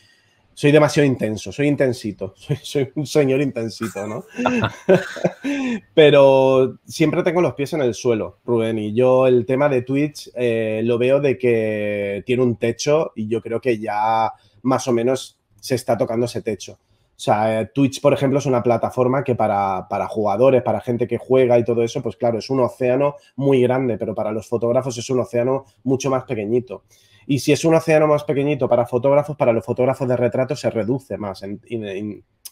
[0.53, 4.23] soy demasiado intenso, soy intensito, soy, un señor intensito, ¿no?
[5.93, 10.29] Pero siempre tengo los pies en el suelo, Rubén, y yo el tema de Twitch
[10.35, 14.31] eh, lo veo de que tiene un techo y yo creo que ya
[14.63, 16.79] más o menos se está tocando ese techo.
[17.15, 21.17] O sea, eh, Twitch, por ejemplo, es una plataforma que para, jugadores, para gente que
[21.17, 24.97] juega y todo eso, pues claro, es un océano muy grande, pero para los fotógrafos
[24.97, 26.83] es un océano mucho más pequeñito.
[27.27, 30.69] Y si es un océano más pequeñito para fotógrafos, para los fotógrafos de retrato se
[30.69, 31.47] reduce más, o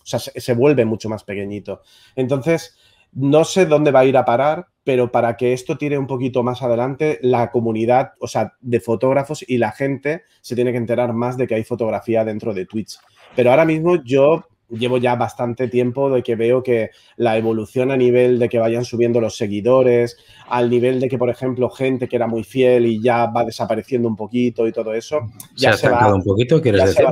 [0.04, 1.82] sea, se, vuelve mucho más pequeñito.
[2.16, 2.78] Entonces,
[3.14, 6.44] no sé dónde va a ir a parar, pero para que esto tire un poquito
[6.44, 11.14] más adelante, la comunidad, o sea, de fotógrafos y la gente se tiene que enterar
[11.14, 12.98] más de que hay fotografía dentro de Twitch.
[13.36, 17.98] Pero ahora mismo yo llevo ya bastante tiempo de que veo que la evolución a
[17.98, 22.16] nivel de que vayan subiendo los seguidores, al nivel de que, por ejemplo, gente que
[22.16, 25.20] era muy fiel y ya va desapareciendo un poquito y todo eso,
[25.56, 27.06] ya se, ha un poquito, quieres decir.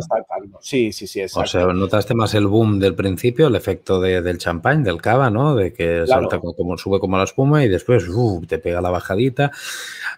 [0.62, 1.46] sí, sí, sí, exacto.
[1.46, 5.56] O sea, notaste más el boom del principio, el efecto del champán, del cava, ¿no?
[5.56, 8.06] De que salta como, sube como la espuma y después
[8.48, 9.52] te pega la bajadita.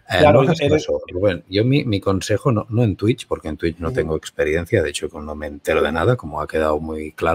[0.10, 0.44] Eh, claro,
[1.50, 4.90] yo mi, mi consejo, no, no, en Twitch, porque en Twitch no tengo experiencia, de
[4.90, 7.31] hecho no me entero de nada, como ha quedado muy claro,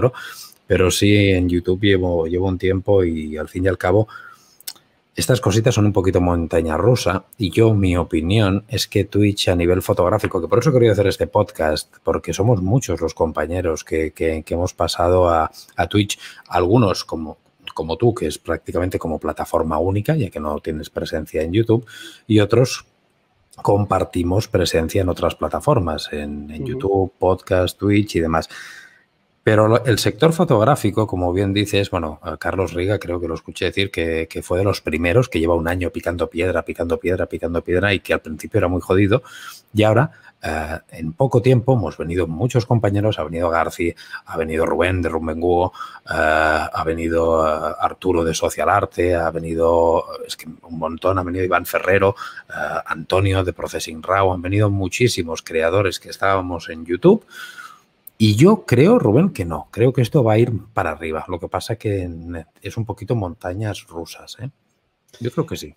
[0.65, 4.07] pero sí en YouTube llevo, llevo un tiempo y al fin y al cabo
[5.17, 9.55] estas cositas son un poquito montaña rusa y yo mi opinión es que Twitch a
[9.55, 14.11] nivel fotográfico, que por eso quería hacer este podcast, porque somos muchos los compañeros que,
[14.11, 17.39] que, hemos pasado a, a, Twitch, algunos como,
[17.73, 21.87] como tú, que es prácticamente como plataforma única, ya que no tienes presencia en YouTube,
[22.27, 22.85] y otros
[23.55, 28.49] compartimos presencia en otras plataformas, en, en YouTube, podcast, Twitch y demás.
[29.47, 33.91] Pero el sector fotográfico, como bien dices, bueno, Carlos Riga creo que lo escuché decir
[33.91, 37.93] que, fue de los primeros que lleva un año picando piedra, picando piedra, picando piedra
[37.93, 39.23] y que al principio era muy jodido.
[39.73, 40.11] Y ahora,
[40.43, 45.07] eh, en poco tiempo, hemos venido muchos compañeros, ha venido Garci, ha venido Rubén de
[45.07, 45.71] Rumbenguo,
[46.03, 51.23] eh, ha venido eh, Arturo de Social Arte, ha venido, es que un montón, ha
[51.23, 52.17] venido Iván Ferrero,
[52.85, 57.25] Antonio de Processing Raw, han venido muchísimos creadores que estábamos en YouTube
[58.17, 59.67] y yo creo, Rubén, que no.
[59.71, 61.25] Creo que esto va a ir para arriba.
[61.27, 62.09] Lo que pasa que
[62.61, 64.37] es un poquito montañas rusas.
[64.41, 64.49] ¿eh?
[65.19, 65.75] Yo creo que sí.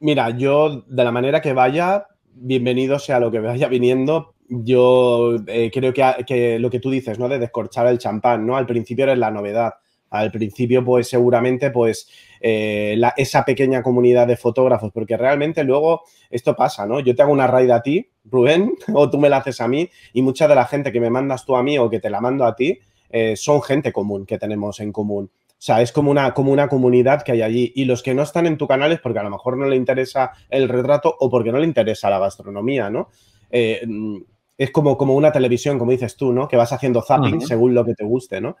[0.00, 4.34] Mira, yo de la manera que vaya, bienvenido sea lo que vaya viniendo.
[4.48, 7.28] Yo eh, creo que, que, lo que tú dices, ¿no?
[7.28, 8.56] De descorchar el champán, ¿no?
[8.56, 9.74] Al principio eres la novedad.
[10.10, 12.08] Al principio, pues seguramente, pues
[12.40, 17.00] eh, esa pequeña comunidad de fotógrafos, porque realmente luego esto pasa, ¿no?
[17.00, 19.88] Yo te hago una raid a ti, Rubén, o tú me la haces a mí,
[20.12, 22.20] y mucha de la gente que me mandas tú a mí o que te la
[22.20, 22.78] mando a ti,
[23.10, 25.30] eh, son gente común que tenemos en común.
[25.58, 27.72] O sea, es como una, como una comunidad que hay allí.
[27.74, 29.74] Y los que no están en tu canal es porque a lo mejor no le
[29.74, 33.08] interesa el retrato o porque no le interesa la gastronomía, ¿no?
[33.50, 33.84] Eh,
[34.56, 36.46] es como, como una televisión, como dices tú, ¿no?
[36.46, 38.56] Que vas haciendo zapping según lo que te guste, ¿no?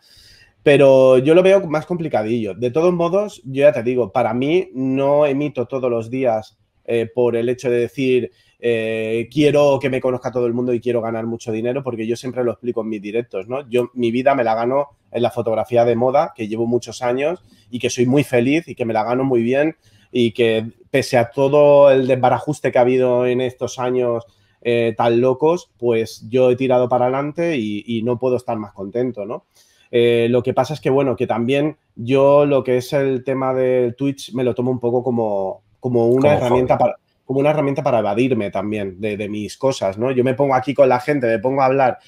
[0.62, 2.54] Pero yo lo veo más complicadillo.
[2.54, 7.08] De todos modos, yo ya te digo, para mí no emito todos los días eh,
[7.14, 11.00] por el hecho de decir eh, quiero que me conozca todo el mundo y quiero
[11.00, 13.68] ganar mucho dinero, porque yo siempre lo explico en mis directos, ¿no?
[13.68, 17.42] Yo mi vida me la gano en la fotografía de moda, que llevo muchos años
[17.70, 19.76] y que soy muy feliz y que me la gano muy bien
[20.10, 24.24] y que pese a todo el desbarajuste que ha habido en estos años
[24.62, 28.72] eh, tan locos, pues yo he tirado para adelante y, y no puedo estar más
[28.72, 29.44] contento, ¿no?
[29.90, 33.54] Eh, lo que pasa es que, bueno, que también yo lo que es el tema
[33.54, 36.96] del Twitch me lo tomo un poco como, como una herramienta para
[37.28, 40.10] como una herramienta para evadirme también de, mis cosas, ¿no?
[40.12, 41.98] Yo me pongo aquí con la gente, me pongo a hablar.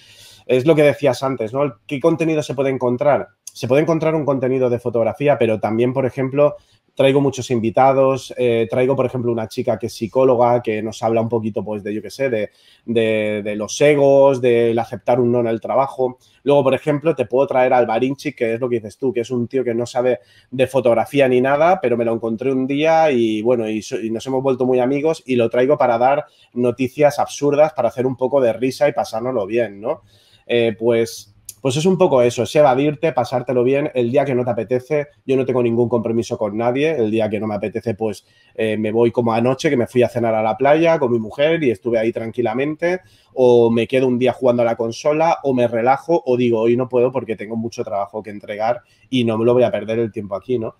[0.46, 1.74] Es lo que decías antes, ¿no?
[1.86, 3.28] ¿Qué contenido se puede encontrar?
[3.44, 6.56] Se puede encontrar un contenido de fotografía, pero también, por ejemplo,
[7.00, 11.22] traigo muchos invitados, eh, traigo, por ejemplo, una chica que es psicóloga, que nos habla
[11.22, 12.50] un poquito, pues, de, yo qué sé, de,
[12.84, 16.18] de, los egos, del aceptar un no en el trabajo.
[16.42, 19.20] Luego, por ejemplo, te puedo traer al Barinchi, que es lo que dices tú, que
[19.20, 22.66] es un tío que no sabe de fotografía ni nada, pero me lo encontré un
[22.66, 27.18] día y, bueno, y, nos hemos vuelto muy amigos y lo traigo para dar noticias
[27.18, 30.02] absurdas, para hacer un poco de risa y pasárnoslo bien, ¿no?
[30.46, 31.29] Eh, pues
[31.60, 33.90] pues es un poco eso, es evadirte, pasártelo bien.
[33.94, 36.90] El día que no te apetece, yo no tengo ningún compromiso con nadie.
[36.96, 40.02] El día que no me apetece, pues eh, me voy como anoche, que me fui
[40.02, 43.00] a cenar a la playa con mi mujer y estuve ahí tranquilamente.
[43.34, 46.76] O me quedo un día jugando a la consola, o me relajo, o digo, hoy
[46.76, 49.98] no puedo porque tengo mucho trabajo que entregar y no me lo voy a perder
[49.98, 50.76] el tiempo aquí, ¿no?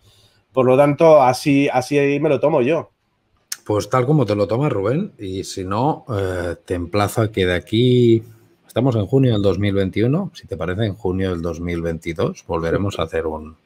[0.53, 2.91] Por lo tanto, así, así me lo tomo yo.
[3.65, 7.47] Pues tal como te lo tomas, Rubén, y si no, eh, te emplazo a que
[7.47, 8.23] de aquí
[8.71, 10.31] Estamos en junio del 2021.
[10.33, 13.57] Si te parece, en junio del 2022 volveremos a hacer un,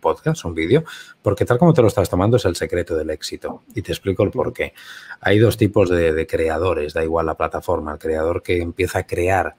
[0.00, 0.84] podcast, un vídeo,
[1.20, 3.64] porque tal como te lo estás tomando es el secreto del éxito.
[3.74, 4.72] Y te explico el por qué.
[5.20, 7.94] Hay dos tipos de, creadores, da igual la plataforma.
[7.94, 9.56] El creador que empieza a crear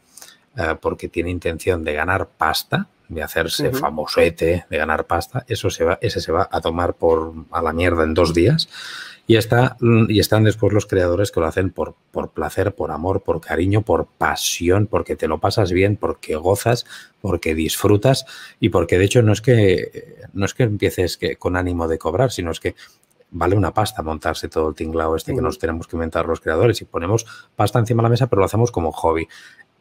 [0.56, 5.84] eh, porque tiene intención de ganar pasta, de hacerse famosete, de ganar pasta, eso se
[5.84, 8.70] va, ese se va a tomar por a la mierda en dos días.
[9.26, 9.78] Y, está,
[10.10, 13.82] y están después los creadores que lo hacen por, por placer, por amor, por cariño,
[13.82, 16.86] por pasión, porque te lo pasas bien, porque gozas,
[17.22, 18.26] porque disfrutas
[18.60, 21.98] y porque de hecho no es que, no es que empieces que, con ánimo de
[21.98, 22.76] cobrar, sino es que
[23.34, 26.82] vale una pasta montarse todo el tinglao este que nos tenemos que inventar los creadores
[26.82, 29.28] y ponemos pasta encima de la mesa, pero lo hacemos como hobby.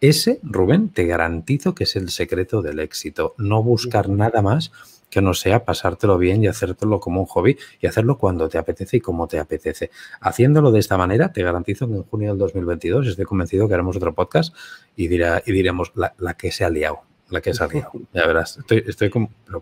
[0.00, 3.34] Ese, Rubén, te garantizo que es el secreto del éxito.
[3.38, 4.72] No buscar nada más
[5.12, 8.96] que no sea pasártelo bien y hacértelo como un hobby y hacerlo cuando te apetece
[8.96, 9.90] y como te apetece.
[10.22, 13.94] Haciéndolo de esta manera, te garantizo que en junio del 2022 estoy convencido que haremos
[13.94, 14.54] otro podcast
[14.96, 17.90] y, dirá, y diremos la, que se ha liado la que salido.
[18.14, 19.10] Ya verás, estoy, estoy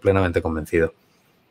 [0.01, 0.95] plenamente convencido.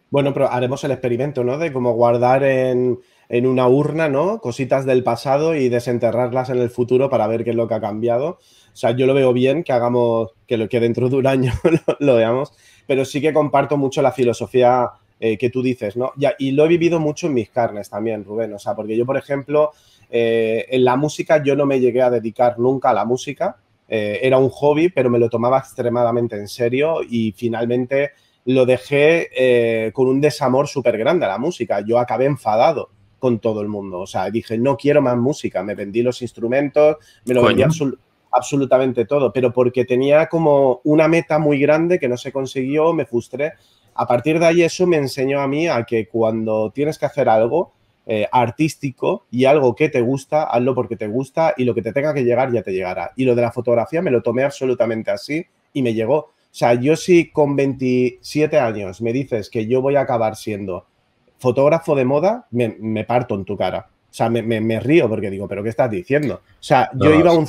[0.10, 1.58] Bueno, pero haremos el experimento, ¿no?
[1.58, 4.40] De cómo guardar en, en, una urna, ¿no?
[4.40, 7.82] Cositas del pasado y desenterrarlas en el futuro para ver qué es lo que ha
[7.82, 8.40] cambiado.
[8.74, 11.52] O sea, yo lo veo bien que hagamos, que, lo, que dentro de un año
[12.00, 12.54] lo, veamos,
[12.90, 16.12] pero sí que comparto mucho la filosofía eh, que tú dices, ¿no?
[16.18, 18.52] Ya, y lo he vivido mucho en mis carnes también, Rubén.
[18.52, 19.74] O sea, porque yo, por ejemplo,
[20.10, 23.58] eh, en la música yo no me llegué a dedicar nunca a la música.
[23.88, 28.14] Eh, era un hobby, pero me lo tomaba extremadamente en serio y finalmente
[28.46, 31.82] lo dejé con un desamor súper grande a la música.
[31.82, 34.00] Yo acabé enfadado con todo el mundo.
[34.00, 35.62] O sea, dije, no quiero más música.
[35.62, 38.09] Me vendí los instrumentos, me lo vendí absolutamente
[39.08, 43.54] todo, pero porque tenía como una meta muy grande que no se consiguió, me frustré.
[43.96, 47.28] A partir de ahí eso me enseñó a mí a que cuando tienes que hacer
[47.28, 47.74] algo
[48.06, 51.94] eh, artístico y algo que te gusta, hazlo porque te gusta y lo que te
[51.94, 53.12] tenga que llegar ya te llegará.
[53.16, 56.18] Y lo de la fotografía me lo tomé absolutamente así y me llegó.
[56.18, 60.86] O sea, yo si con 27 años me dices que yo voy a acabar siendo
[61.38, 63.88] fotógrafo de moda, me, parto en tu cara.
[64.10, 66.42] O sea, me, río porque digo, ¿pero qué estás diciendo?
[66.44, 67.48] O sea, yo, iba, a un,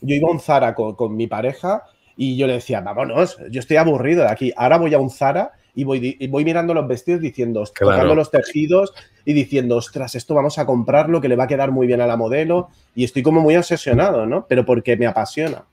[0.00, 1.84] yo iba a un Zara con, mi pareja
[2.16, 4.52] y yo le decía, vámonos, yo estoy aburrido de aquí.
[4.56, 8.92] Ahora voy a un Zara y voy, voy mirando los vestidos diciendo, tocando los tejidos
[9.24, 12.06] y diciendo, ostras, esto vamos a comprarlo, que le va a quedar muy bien a
[12.06, 12.68] la modelo.
[12.94, 14.46] Y estoy como muy obsesionado, ¿no?
[14.48, 15.64] Pero porque me apasiona.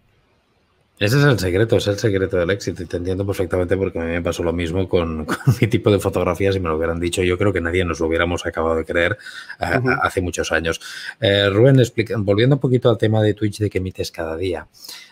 [0.99, 4.01] Ese es el secreto, es el secreto del éxito y te entiendo perfectamente porque a
[4.01, 5.27] mí me pasó lo mismo con,
[5.61, 7.21] mi tipo de fotografías y me lo hubieran dicho.
[7.21, 9.15] Yo creo que nadie nos lo hubiéramos acabado de creer
[9.59, 10.81] hace muchos años.
[11.21, 11.77] Eh, Rubén,
[12.19, 14.67] volviendo un poquito al tema de Twitch de que emites cada día,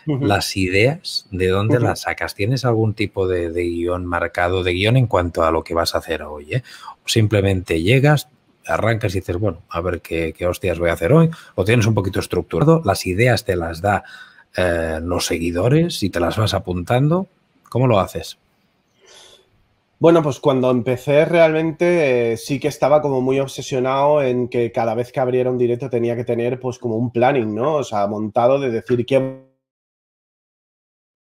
[0.06, 2.34] las ideas, ¿de dónde las sacas?
[2.34, 5.98] ¿Tienes algún tipo de, guion marcado, de guion en cuanto a lo que vas a
[5.98, 6.54] hacer hoy?
[6.54, 6.62] Eh?
[7.04, 8.28] O simplemente llegas,
[8.66, 11.86] arrancas y dices, bueno, a ver qué, qué hostias voy a hacer hoy, o tienes
[11.86, 14.02] un poquito estructurado, las ideas te las da
[14.56, 17.26] eh, los seguidores y te las vas apuntando?
[17.68, 18.38] ¿Cómo lo haces?
[19.98, 24.94] Bueno, pues cuando empecé realmente eh, sí que estaba como muy obsesionado en que cada
[24.94, 27.76] vez que abriera un directo tenía que tener pues como un planning, ¿no?
[27.76, 29.46] O sea, montado de decir que...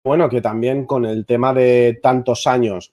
[0.05, 2.93] Bueno, que también con el tema de tantos años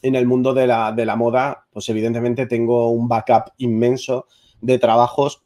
[0.00, 4.26] en el mundo de la, de la moda, pues evidentemente tengo un backup inmenso
[4.60, 5.43] de trabajos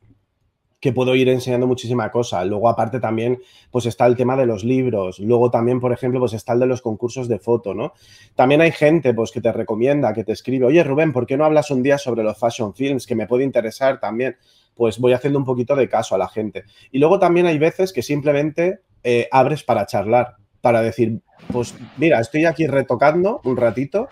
[0.81, 2.45] que puedo ir enseñando muchísima cosa.
[2.45, 5.19] Luego, aparte, también, pues está el tema de los libros.
[5.19, 7.95] Luego también, por ejemplo, pues está el de los concursos de foto, ¿no?
[8.35, 11.45] También hay gente, pues, que te recomienda, que te escribe, oye, Rubén, ¿por qué no
[11.45, 13.07] hablas un día sobre los fashion films?
[13.07, 14.37] Que me puede interesar también.
[14.75, 16.65] Pues voy haciendo un poquito de caso a la gente.
[16.93, 21.21] Y luego también hay veces que simplemente eh, abres para charlar, para decir,
[21.53, 24.09] pues mira, estoy aquí retocando un ratito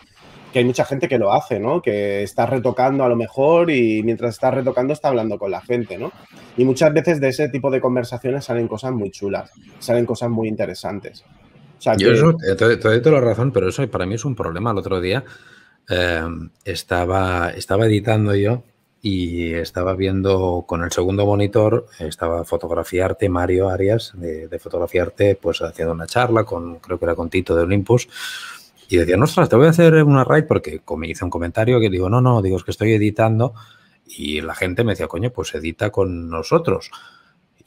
[0.53, 1.83] que hay mucha gente que lo hace, ¿no?
[1.83, 5.99] Que está retocando a lo mejor y mientras está retocando está hablando con la gente,
[5.99, 6.13] ¿no?
[6.57, 10.49] Y muchas veces de ese tipo de conversaciones salen cosas muy chulas, salen cosas muy
[10.49, 11.25] interesantes.
[11.99, 14.71] Yo eso, te, doy toda la razón, pero eso para mí es un problema.
[14.71, 15.25] El otro día
[15.89, 16.23] eh,
[16.65, 18.63] estaba, estaba editando yo
[19.03, 25.61] y estaba viendo con el segundo monitor, estaba fotografiarte Mario Arias de, de fotografiarte, pues
[25.63, 28.09] haciendo una charla con, creo que era con Tito de Olympus
[28.89, 31.91] y decía, ostras, te voy a hacer una raid porque me hice un comentario que
[31.91, 33.55] digo, no, no, digo, es que estoy editando.
[34.07, 36.91] Y la gente me decía, coño, pues edita con nosotros.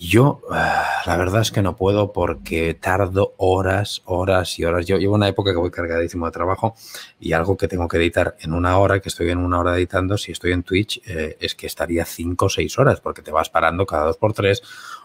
[0.01, 4.85] Yo, ah, la verdad es que no puedo porque tardo horas, horas y horas.
[4.85, 6.73] Yo llevo una época que voy cargadísimo de trabajo
[7.19, 10.17] y algo que tengo que editar en una hora, que estoy en una hora editando,
[10.17, 13.49] si estoy en Twitch, eh, es que estaría cinco o seis horas porque te vas
[13.49, 14.61] parando cada dos por tres.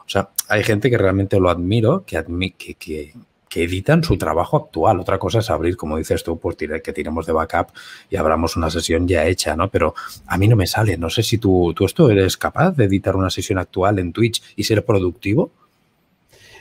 [0.07, 2.25] O sea, hay gente que realmente lo admiro, que,
[2.57, 3.15] que, que,
[3.55, 4.99] que editan su trabajo actual.
[4.99, 7.69] Otra cosa es abrir, como dices tú, pues que tiremos de backup
[8.11, 9.69] y abramos una sesión ya hecha, ¿no?
[9.71, 9.95] Pero
[10.27, 10.97] a mí no me sale.
[10.97, 14.43] No sé si tú, tú esto eres capaz de editar una sesión actual en Twitch
[14.57, 15.53] y ser productivo.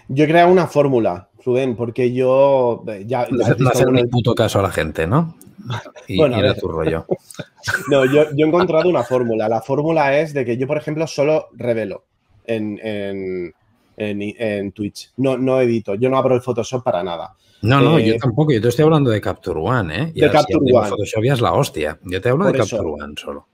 [0.07, 3.27] Yo he creado una fórmula, Rubén, porque yo eh, ya...
[3.31, 5.35] No, hacer un puto caso a la gente, ¿no?
[6.07, 7.07] Y bueno, era tu rollo.
[7.89, 9.49] no, yo, he encontrado una fórmula.
[9.49, 12.03] La fórmula es de que yo, por ejemplo, solo revelo
[12.45, 13.55] en, en,
[14.73, 15.11] Twitch.
[15.17, 17.35] No, no edito, yo no abro el Photoshop para nada.
[17.61, 18.51] No, no, yo eh, tampoco.
[18.51, 20.11] Yo te estoy hablando de Capture One, ¿eh?
[20.13, 20.89] de Capture One.
[20.89, 21.97] Photoshop ya es la hostia.
[22.03, 23.47] Yo te hablo de Capture One solo.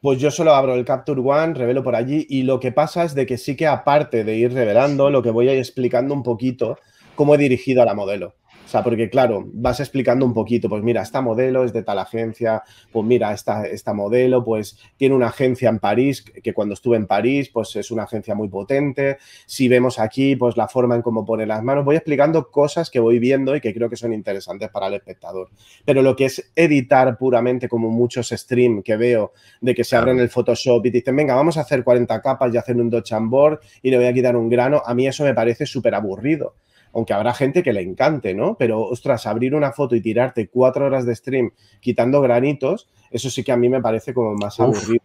[0.00, 3.14] Pues yo solo abro el Capture One, revelo por allí y lo que pasa es
[3.14, 6.24] de que sí que aparte de ir revelando, lo que voy a ir explicando un
[6.24, 6.76] poquito
[7.14, 8.34] cómo he dirigido a la modelo.
[8.72, 11.98] O sea, porque claro, vas explicando un poquito, pues mira, esta modelo es de tal
[11.98, 16.96] agencia, pues mira, esta, esta modelo pues tiene una agencia en París, que cuando estuve
[16.96, 19.18] en París pues es una agencia muy potente.
[19.44, 22.98] Si vemos aquí pues la forma en cómo pone las manos, voy explicando cosas que
[22.98, 25.50] voy viendo y que creo que son interesantes para el espectador.
[25.84, 30.18] Pero lo que es editar puramente como muchos stream que veo de que se abren
[30.18, 33.28] el Photoshop y dicen, venga, vamos a hacer 40 capas y hacer un dodge and
[33.28, 36.54] board y le voy a quitar un grano, a mí eso me parece súper aburrido
[36.92, 38.56] aunque habrá gente que le encante, ¿no?
[38.58, 43.42] Pero, ostras, abrir una foto y tirarte cuatro horas de stream quitando granitos, eso sí
[43.44, 45.02] que a mí me parece como más aburrido.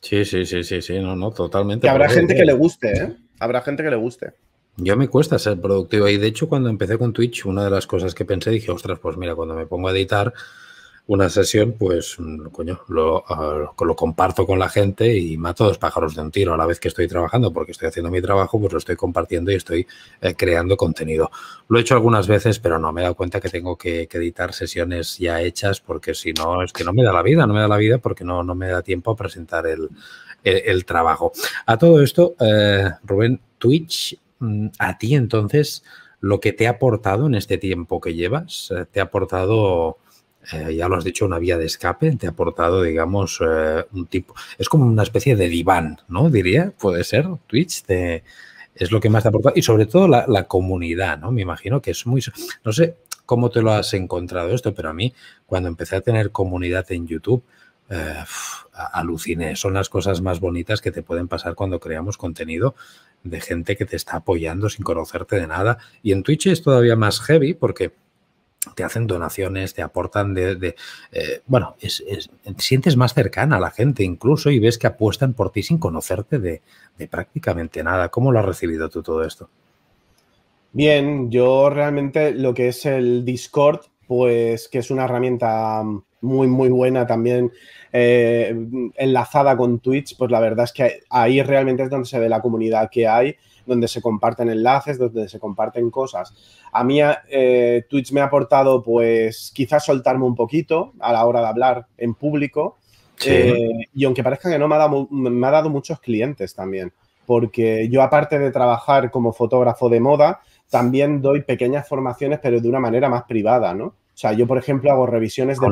[0.00, 1.86] Sí, sí, sí, sí, sí, no, no, totalmente.
[1.86, 3.16] Que habrá gente que le guste, ¿eh?
[3.38, 4.32] Habrá gente que le guste.
[4.76, 7.86] Yo me cuesta ser productivo y de hecho cuando empecé con Twitch, una de las
[7.86, 10.32] cosas que pensé, dije, ostras, pues mira, cuando me pongo a editar,
[11.10, 15.76] una sesión, pues, mm, coño, lo, ah, lo, comparto con la gente y mato dos
[15.76, 18.60] pájaros de un tiro a la vez que estoy trabajando, porque estoy haciendo mi trabajo,
[18.60, 19.88] pues lo estoy compartiendo y estoy
[20.20, 21.32] eh, creando contenido.
[21.66, 24.52] Lo he hecho algunas veces, pero no me he dado cuenta que tengo que, editar
[24.52, 27.60] sesiones ya hechas, porque si no, es que no me da la vida, no me
[27.60, 29.88] da la vida porque no, no me da tiempo a presentar el,
[30.44, 31.32] el, trabajo.
[31.66, 35.82] A todo esto, eh, Rubén, Twitch, mm, a ti entonces,
[36.20, 39.98] lo que te ha aportado en este tiempo que llevas, eh, te ha aportado
[40.52, 44.06] eh, ya lo has dicho, una vía de escape, te ha aportado, digamos, eh, un
[44.06, 46.30] tipo, es como una especie de diván, ¿no?
[46.30, 47.84] Diría, puede ser, Twitch,
[48.74, 51.30] es lo que más te ha aportado y sobre todo la, comunidad, ¿no?
[51.30, 52.22] Me imagino que es muy,
[52.64, 55.12] no sé cómo te lo has encontrado esto, pero a mí
[55.46, 57.44] cuando empecé a tener comunidad en YouTube,
[57.90, 58.24] eh,
[58.92, 62.74] aluciné, son las cosas más bonitas que te pueden pasar cuando creamos contenido
[63.24, 66.96] de gente que te está apoyando sin conocerte de nada y en Twitch es todavía
[66.96, 67.92] más heavy porque
[68.74, 70.74] te hacen donaciones, te aportan de...
[71.12, 72.04] Eh, bueno, es,
[72.58, 76.38] sientes más cercana a la gente incluso y ves que apuestan por ti sin conocerte
[76.38, 76.60] de,
[77.08, 78.10] prácticamente nada.
[78.10, 79.48] ¿Cómo lo has recibido tú todo esto?
[80.72, 85.82] Bien, yo realmente lo que es el Discord, pues que es una herramienta
[86.20, 87.50] muy, muy buena también
[87.92, 88.54] eh,
[88.96, 92.42] enlazada con Twitch, pues la verdad es que ahí realmente es donde se ve la
[92.42, 93.36] comunidad que hay
[93.70, 96.34] donde se comparten enlaces, donde se comparten cosas.
[96.72, 101.40] A mí eh, Twitch me ha aportado, pues, quizás soltarme un poquito a la hora
[101.40, 102.78] de hablar en público.
[103.24, 106.92] Eh, y aunque parezca que no, me ha, dado, me ha dado muchos clientes también.
[107.26, 112.68] Porque yo, aparte de trabajar como fotógrafo de moda, también doy pequeñas formaciones, pero de
[112.68, 113.84] una manera más privada, ¿no?
[113.84, 115.66] O sea, yo, por ejemplo, hago revisiones de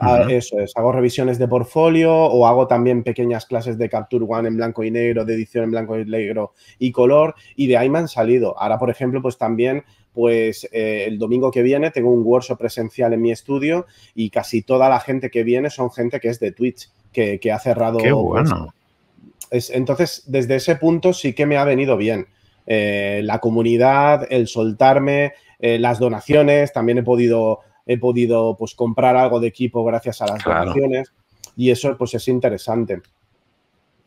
[0.00, 4.48] Ah, eso es, hago revisiones de portfolio o hago también pequeñas clases de Capture One
[4.48, 7.90] en blanco y negro, de edición en blanco y negro y color, y de ahí
[7.90, 8.58] me han salido.
[8.58, 13.12] Ahora, por ejemplo, pues también, pues eh, el domingo que viene tengo un workshop presencial
[13.12, 16.52] en mi estudio y casi toda la gente que viene son gente que es de
[16.52, 17.98] Twitch, que, ha cerrado.
[17.98, 18.74] Qué pues, bueno.
[19.50, 22.26] entonces, desde ese punto sí que me ha venido bien.
[22.66, 29.16] Eh, la comunidad, el soltarme, eh, las donaciones, también he podido he podido pues comprar
[29.16, 31.10] algo de equipo gracias a las donaciones
[31.56, 33.00] y eso pues es interesante.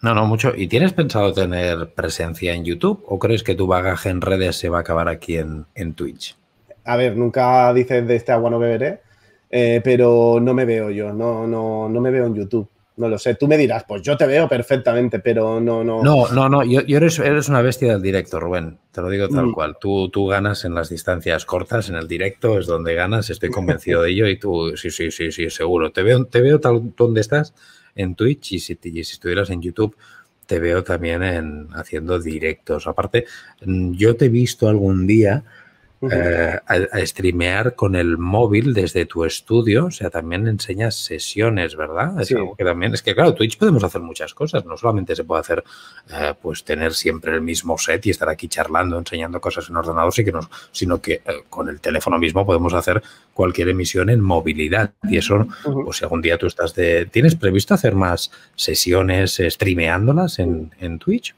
[0.02, 0.54] No, no, mucho.
[0.56, 4.70] ¿Y tienes pensado tener presencia en YouTube o crees que tu bagaje en redes se
[4.70, 6.36] va a acabar aquí en, en Twitch?
[6.86, 9.02] A ver, nunca dices de este agua no beberé,
[9.50, 12.68] eh, pero no me veo yo, no, no, no me veo en YouTube.
[13.02, 16.04] No lo sé, tú me dirás, pues yo te veo perfectamente, pero no, no.
[16.04, 19.48] No, no, no, yo, eres, eres, una bestia del directo, Rubén, te lo digo tal
[19.48, 19.54] mm.
[19.54, 19.78] cual.
[19.82, 24.04] Tú, tú ganas en las distancias cortas, en el directo es donde ganas, estoy convencido
[24.04, 25.92] de ello y tú, sí, sí, sí, sí, seguro.
[25.92, 27.56] Te veo, te veo tal donde estás
[27.96, 29.98] en Twitch y si, y si estuvieras en YouTube,
[30.46, 32.86] te veo también en, haciendo directos.
[32.86, 33.26] Aparte,
[33.66, 35.44] yo te he visto algún día
[36.10, 42.20] eh, a, streamear con el móvil desde tu estudio, o sea, también enseñas sesiones, ¿verdad?
[42.20, 45.24] Es algo que también, es que claro, Twitch podemos hacer muchas cosas, no solamente se
[45.24, 45.64] puede hacer,
[46.12, 50.12] eh, pues tener siempre el mismo set y estar aquí charlando, enseñando cosas en ordenador,
[50.72, 55.48] sino que eh, con el teléfono mismo podemos hacer cualquier emisión en movilidad y eso,
[55.64, 60.98] pues si algún día tú estás de, ¿tienes previsto hacer más sesiones streameándolas en, en
[60.98, 61.36] Twitch?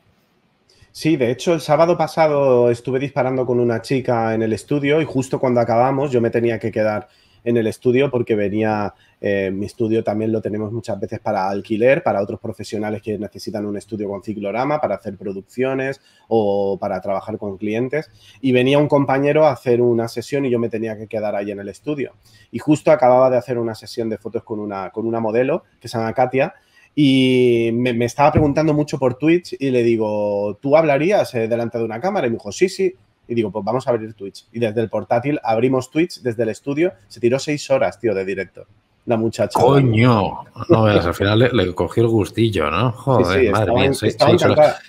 [0.96, 5.06] Sí, de hecho, el sábado pasado estuve disparando con una chica en el estudio y
[5.06, 7.08] justo cuando acabamos yo me tenía que quedar
[7.44, 12.04] en el estudio porque venía, eh, mi estudio también lo tenemos muchas veces para alquiler,
[12.04, 17.40] para otros profesionales que necesitan un estudio con ciclorama para hacer producciones o para trabajar
[17.40, 18.12] con clientes.
[18.40, 21.50] Y venía un compañero a hacer una sesión y yo me tenía que quedar ahí
[21.50, 22.14] en el estudio.
[22.52, 25.88] Y justo acababa de hacer una sesión de fotos con una, con una modelo que
[25.88, 26.54] se llama Katia
[26.96, 31.86] y me, estaba preguntando mucho por Twitch y le digo, ¿tú hablarías eh, delante de
[31.86, 32.28] una cámara?
[32.28, 32.94] Y me dijo, sí, sí.
[33.28, 34.46] Y digo, pues vamos a abrir Twitch.
[34.52, 36.94] Y desde el portátil abrimos Twitch desde el estudio.
[37.08, 38.66] Se tiró seis horas, tío, de directo.
[39.06, 39.60] La muchacha.
[39.60, 40.44] Coño.
[40.70, 42.92] No, al final le, le, cogí el gustillo, ¿no?
[42.92, 43.94] Joder, madre mía.
[43.94, 44.82] Seis, horas.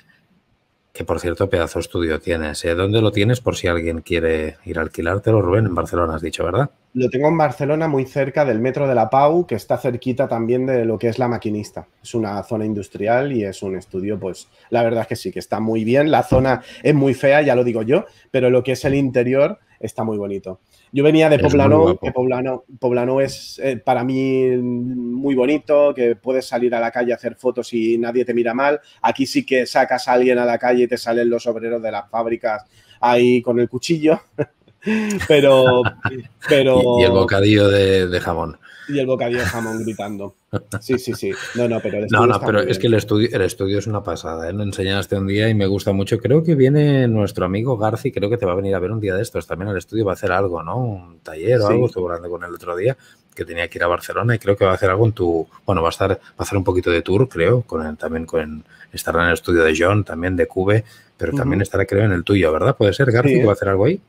[0.95, 2.65] Que por cierto, pedazo estudio tienes.
[2.65, 2.77] ¿eh?
[2.77, 5.67] ¿Dónde lo tienes por si alguien quiere ir a alquilártelo, Rubén?
[5.67, 6.71] En Barcelona has dicho, ¿verdad?
[6.93, 10.67] Lo tengo en Barcelona, muy cerca del metro de la Pau, que está cerquita también
[10.67, 11.89] de lo que es la maquinista.
[12.01, 15.41] Es una zona industrial y es un estudio, pues la verdad es que sí, que
[15.41, 16.13] está muy bien.
[16.13, 19.59] La zona es muy fea, ya lo digo yo, pero lo que es el interior
[19.81, 20.61] está muy bonito.
[20.95, 26.47] Yo venía de Poblano, que Poblano, Poblano es eh, para mí muy bonito, que puedes
[26.47, 28.81] salir a la calle a hacer fotos y nadie te mira mal.
[29.03, 31.91] Aquí sí que sacas a alguien a la calle y te salen los obreros de
[31.91, 32.65] las fábricas
[33.01, 34.21] ahí con el cuchillo.
[35.27, 35.83] pero,
[36.49, 37.01] pero...
[37.01, 38.57] Y, el bocadillo de jamón
[38.89, 40.35] y el bocadillo de jamón gritando.
[40.81, 41.33] Sí, sí, sí.
[41.55, 44.49] No, no, pero, no, no, pero es que el estudio, el estudio es una pasada.
[44.49, 44.53] ¿eh?
[44.53, 46.19] Lo enseñaste un día y me gusta mucho.
[46.19, 49.01] Creo que viene nuestro amigo Garci, creo que te va a venir a ver un
[49.01, 49.47] día de estos.
[49.47, 50.79] También al estudio va a hacer algo, ¿no?
[50.79, 51.87] Un taller o algo.
[51.87, 52.97] Estuve hablando con él el otro día
[53.35, 55.47] que tenía que ir a Barcelona y creo que va a hacer algo en tu.
[55.67, 58.65] Bueno, va a estar, va a hacer un poquito de tour, creo, con también con
[58.93, 60.85] estará en el estudio de John, también de Cube,
[61.17, 62.77] pero también estará, creo, en el tuyo, ¿verdad?
[62.77, 64.01] ¿Puede ser, Garci, que va a hacer algo ahí?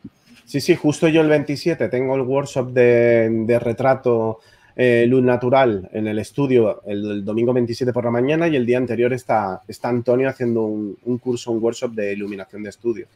[0.46, 4.42] Sí, sí, justo yo el 27 tengo el workshop de, de retrato
[4.76, 8.78] eh, luz natural en el estudio el, domingo 27 por la mañana y el día
[8.78, 13.08] anterior está, está Antonio haciendo un, curso, un workshop de iluminación de estudio.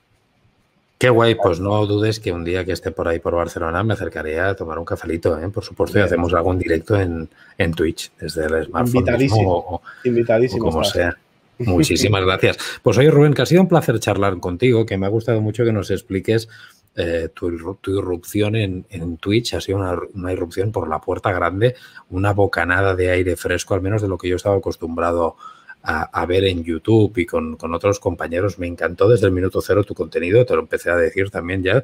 [0.98, 3.94] Qué guay, pues no dudes que un día que esté por ahí por Barcelona me
[3.94, 5.50] acercaré a tomar un cafelito, ¿eh?
[5.50, 8.98] por supuesto, y hacemos algún directo en, en Twitch desde el smartphone.
[8.98, 9.82] Invitadísimo.
[10.04, 10.66] Invitadísimo.
[10.66, 11.18] como sea.
[11.60, 12.58] Muchísimas gracias.
[12.82, 15.66] Pues oye, Rubén, que ha sido un placer charlar contigo, que me ha gustado mucho
[15.66, 16.48] que nos expliques
[16.96, 19.78] eh, tu, irrupción en, Twitch ha sido
[20.14, 21.76] una, irrupción por la puerta grande,
[22.10, 25.38] una bocanada de aire fresco, al menos de lo que yo estaba acostumbrado
[25.82, 28.60] a, ver en YouTube y con, otros compañeros.
[28.60, 31.84] Me encantó desde el minuto cero tu contenido, te lo empecé a decir también ya.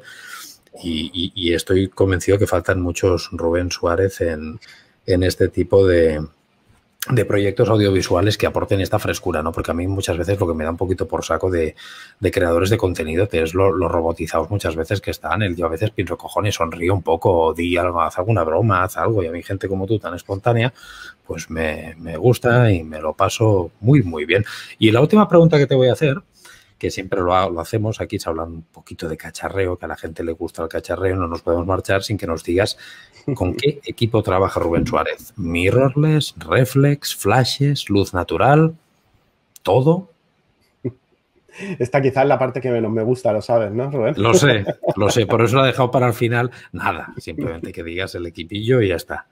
[0.82, 4.58] Y, estoy convencido que faltan muchos Rubén Suárez en
[5.22, 6.20] este tipo de,
[7.10, 9.52] de proyectos audiovisuales que aporten esta frescura, ¿no?
[9.52, 11.74] Porque a mí muchas veces lo que me da un poquito por saco de,
[12.32, 15.42] creadores de contenido es los robotizados muchas veces que están.
[15.42, 18.96] El, yo a veces pienso, cojones, sonríe un poco, di algo, haz alguna broma, haz
[18.96, 19.22] algo.
[19.22, 20.72] Y a mí gente como tú, tan espontánea,
[21.26, 24.44] pues me, me gusta y me lo paso muy, muy bien.
[24.78, 26.22] Y la última pregunta que te voy a hacer
[26.78, 28.00] que siempre lo, hacemos.
[28.00, 31.16] Aquí se habla un poquito de cacharreo, que a la gente le gusta el cacharreo,
[31.16, 32.76] no nos podemos marchar sin que nos digas
[33.34, 35.32] con qué equipo trabaja Rubén Suárez.
[35.36, 38.74] Mirrorless, reflex, flashes, luz natural,
[39.62, 40.10] todo.
[41.78, 44.14] Esta quizás es la parte que menos me gusta, lo sabes, ¿no, Rubén?
[44.18, 44.64] Lo sé,
[44.96, 46.50] lo sé, por eso lo he dejado para el final.
[46.72, 49.26] Nada, simplemente que digas el equipillo y ya está.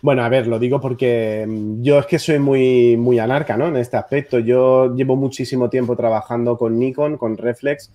[0.00, 3.68] Bueno, a ver, lo digo porque mm, yo es que soy muy, muy anarca, ¿no?
[3.68, 4.38] En este aspecto.
[4.38, 7.90] Yo llevo muchísimo tiempo trabajando con Nikon, con Reflex.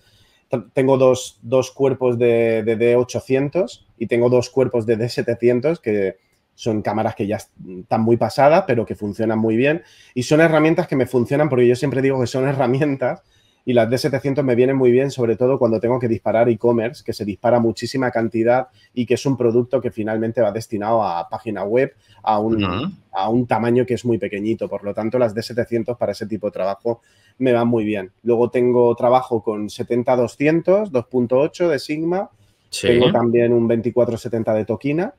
[0.73, 6.17] Tengo dos, cuerpos de, D800 y tengo dos cuerpos de D700 que
[6.55, 9.83] son cámaras que ya están muy pasadas, pero que funcionan muy bien.
[10.13, 13.23] Y son herramientas que me funcionan porque yo siempre digo que son herramientas
[13.65, 17.13] y las D700 me vienen muy bien, sobre todo cuando tengo que disparar e-commerce, que
[17.13, 21.63] se dispara muchísima cantidad y que es un producto que finalmente va destinado a página
[21.63, 21.93] web,
[22.23, 24.67] a un, a un tamaño que es muy pequeñito.
[24.67, 27.01] Por lo tanto, las D700 para ese tipo de trabajo
[27.37, 28.11] me van muy bien.
[28.23, 32.29] Luego tengo trabajo con 70-200, 2.8 de Sigma.
[32.81, 35.13] Tengo también un 2470 de Tokina,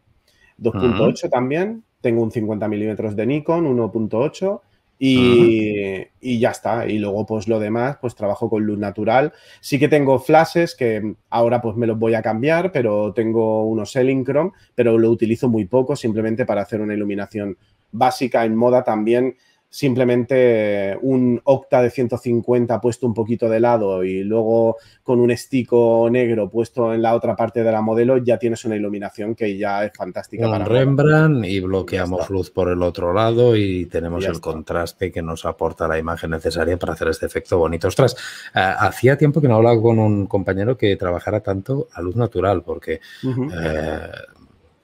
[0.61, 1.85] 2.8 también.
[2.01, 4.61] Tengo un 50 milímetros de Nikon, 1.8
[4.99, 6.87] y, ya está.
[6.87, 9.33] Y luego, pues lo demás, pues trabajo con luz natural.
[9.61, 13.95] Sí que tengo flashes que ahora pues me los voy a cambiar, pero tengo unos
[13.97, 17.57] Elincrom, pero lo utilizo muy poco, simplemente para hacer una iluminación
[17.93, 19.37] básica en moda también
[19.75, 26.09] simplemente un octa de 150 puesto un poquito de lado y luego con un estico
[26.09, 29.85] negro puesto en la otra parte de la modelo, ya tienes una iluminación que ya
[29.85, 30.49] es fantástica.
[30.49, 35.45] para Rembrandt y bloqueamos luz por el otro lado y tenemos el contraste que nos
[35.45, 37.89] aporta la imagen necesaria para hacer este efecto bonito.
[37.89, 38.15] Ostras,
[38.55, 42.63] eh, hacía tiempo que no hablaba con un compañero que trabajara tanto a luz natural,
[42.63, 43.01] porque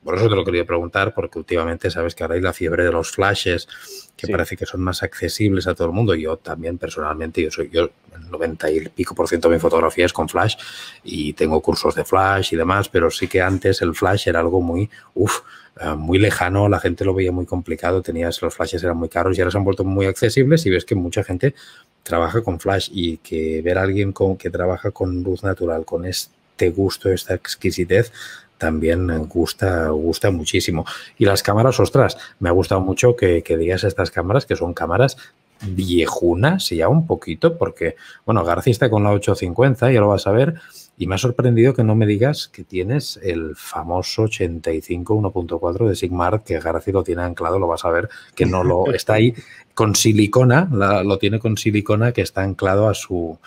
[0.03, 2.93] por eso te lo quería preguntar, porque últimamente sabes que ahora hay la fiebre de
[2.93, 3.69] los flashes,
[4.17, 6.15] que parece que son más accesibles a todo el mundo.
[6.15, 10.07] Yo también personalmente, yo soy yo, el 90 y pico por ciento de mi fotografía
[10.07, 10.57] es con flash
[11.05, 14.61] y tengo cursos de flash y demás, pero sí que antes el flash era algo
[14.61, 15.41] muy, uff,
[15.81, 19.37] eh, muy lejano, la gente lo veía muy complicado, tenías, los flashes eran muy caros
[19.37, 21.55] y ahora se han vuelto muy accesibles y ves que mucha gente
[22.03, 26.05] trabaja con flash y que ver a alguien con, que trabaja con luz natural, con
[26.05, 28.13] este gusto, esta exquisitez,
[28.61, 30.85] también gusta, gusta muchísimo.
[31.17, 35.17] Y las cámaras, ostras, me ha gustado mucho que, digas estas cámaras, que son cámaras
[35.63, 37.97] viejunas, ya un poquito, porque,
[38.27, 40.55] bueno, García está con la 850, ya lo vas a ver,
[40.99, 45.97] y me ha sorprendido que no me digas que tienes el famoso 85 1.4 de
[45.97, 49.35] Sigmar, que García lo tiene anclado, lo vas a ver, que no lo está ahí
[49.75, 53.39] con silicona, lo tiene con silicona que está anclado a su,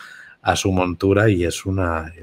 [0.44, 2.14] a su montura y es una,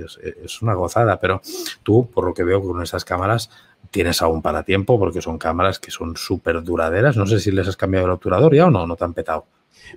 [0.45, 1.18] es, una gozada.
[1.18, 1.41] Pero
[1.83, 3.51] tú, por lo que veo con esas cámaras,
[3.91, 7.16] tienes aún para tiempo porque son cámaras que son súper duraderas.
[7.16, 9.47] No sé si les has cambiado el obturador ya o no, no te han petado.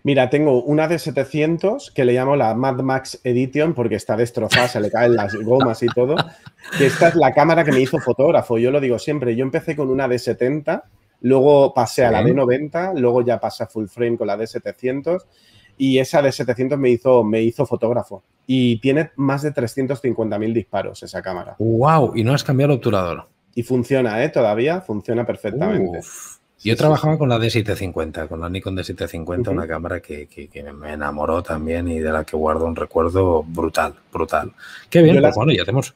[0.03, 4.67] Mira, tengo una de 700 que le llamo la Mad Max Edition porque está destrozada,
[4.67, 6.15] se le caen las gomas y todo.
[6.77, 8.57] Que esta es la cámara que me hizo fotógrafo.
[8.57, 9.35] Yo lo digo siempre.
[9.35, 10.85] Yo empecé con una de 70,
[11.21, 14.47] luego pasé a la de 90, luego ya pasé a full frame con la de
[14.47, 15.27] 700
[15.77, 18.23] y esa de 700 me hizo, me hizo fotógrafo.
[18.45, 21.55] y tiene más de 350.000 disparos esa cámara.
[21.59, 22.11] ¡Wow!
[22.15, 23.27] Y no has cambiado el obturador.
[23.55, 24.29] Y funciona, ¿eh?
[24.29, 26.01] Todavía funciona perfectamente.
[26.63, 30.27] Yo trabajaba con la D750, con la Nikon D750, una cámara que,
[30.73, 34.51] me enamoró también y de la que guardo un recuerdo brutal, brutal.
[34.89, 35.93] Qué bien, pues bueno, ya tenemos.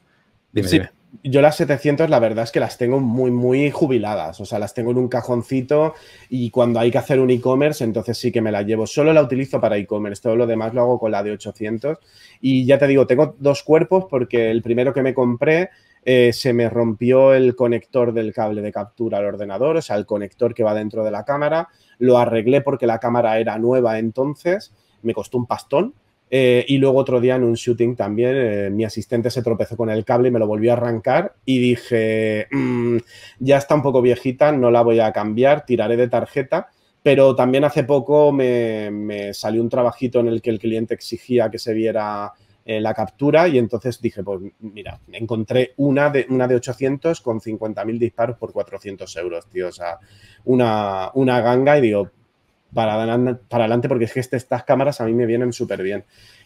[0.52, 0.90] Dime, dime.
[1.24, 4.74] Yo las 700 la verdad es que las tengo muy, muy jubiladas, o sea, las
[4.74, 5.94] tengo en un cajoncito
[6.30, 8.88] y cuando hay que hacer un e-commerce, entonces sí que me la llevo.
[8.88, 11.98] Solo la utilizo para e-commerce, todo lo demás lo hago con la de 800
[12.42, 15.70] y ya te digo, tengo dos cuerpos porque el primero que me compré
[16.10, 20.06] eh, se me rompió el conector del cable de captura al ordenador, o sea, el
[20.06, 21.68] conector que va dentro de la cámara.
[22.00, 25.94] Lo arreglé porque la cámara era nueva entonces, me costó un pastón.
[26.30, 29.90] Eh, y luego otro día en un shooting también, eh, mi asistente se tropezó con
[29.90, 32.98] el cable y me lo volvió a arrancar y dije, mm,
[33.40, 36.70] ya está un poco viejita, no la voy a cambiar, tiraré de tarjeta.
[37.04, 41.50] Pero también hace poco me, me salió un trabajito en el que el cliente exigía
[41.50, 42.34] que se viera
[42.70, 47.40] eh, la captura y entonces dije, pues mira, encontré una de, una de 800 con
[47.40, 49.70] 50.000 disparos por 400 euros, tío.
[49.70, 50.00] O sea,
[50.44, 52.12] una, una ganga y digo,
[52.74, 52.96] para,
[53.48, 56.04] para adelante porque es que este, estas cámaras a mí me vienen súper bien.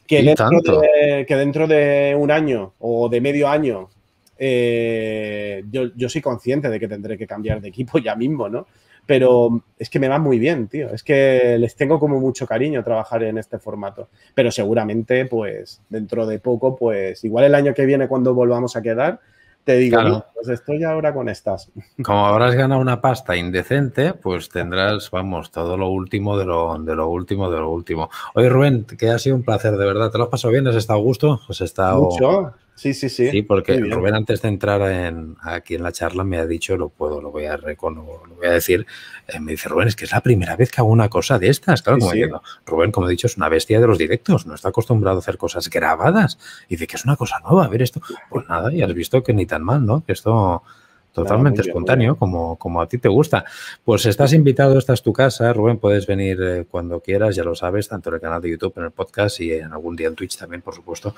[0.07, 3.89] Que dentro, de, que dentro de un año o de medio año
[4.37, 8.65] eh, yo, yo, soy consciente de que tendré que cambiar de equipo ya mismo, ¿no?
[9.05, 10.89] pero es que me va muy bien, tío.
[10.93, 14.09] Es que les tengo como mucho cariño trabajar en este formato.
[14.33, 18.81] Pero seguramente, pues, dentro de poco, pues, igual el año que viene cuando volvamos a
[18.81, 19.19] quedar,
[19.63, 21.71] te digo, pues estoy ahora con estas.
[22.03, 26.95] Como habrás ganado una pasta indecente, pues tendrás, vamos, todo lo último de lo, de
[26.95, 28.09] lo último de lo último.
[28.33, 30.11] Oye, Rubén, que ha sido un placer, de verdad.
[30.11, 30.67] ¿Te lo has pasado bien?
[30.67, 31.41] ¿Has estado a gusto?
[31.47, 32.03] ¿Has estado...
[32.03, 32.53] Mucho.
[32.75, 33.29] Sí, sí, sí.
[33.29, 36.89] Sí, porque Rubén antes de entrar en, aquí en la charla me ha dicho, lo
[36.89, 38.87] puedo, lo voy a, lo voy a decir,
[39.27, 41.49] eh, me dice Rubén, es que es la primera vez que hago una cosa de
[41.49, 41.83] estas.
[41.83, 45.17] Claro, como Rubén, como he dicho, es una bestia de los directos, no está acostumbrado
[45.17, 46.39] a hacer cosas grabadas.
[46.67, 48.01] Y dice que es una cosa nueva, a ver esto.
[48.29, 50.03] Pues nada, y has visto que ni tan mal, ¿no?
[50.03, 50.63] Que esto
[51.11, 53.45] totalmente espontáneo, como, como a ti te gusta.
[53.83, 57.55] Pues estás invitado, esta es tu casa, Rubén, puedes venir eh, cuando quieras, ya lo
[57.55, 60.15] sabes, tanto en el canal de YouTube, en el podcast y en algún día en
[60.15, 61.15] Twitch también, por supuesto,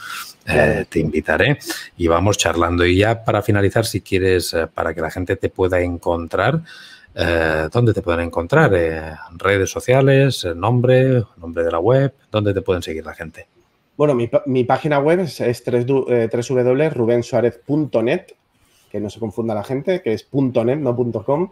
[0.47, 1.57] eh, te invitaré
[1.97, 2.85] y vamos charlando.
[2.85, 6.61] Y ya para finalizar, si quieres, eh, para que la gente te pueda encontrar,
[7.71, 8.71] ¿dónde te pueden encontrar?
[8.71, 13.45] redes sociales, nombre, nombre de la web, ¿dónde te pueden seguir la gente?
[13.95, 18.33] Bueno, mi, mi página web es, es www.rubensuarez.net
[18.93, 21.49] que no se confunda la gente, que es .net, no .com.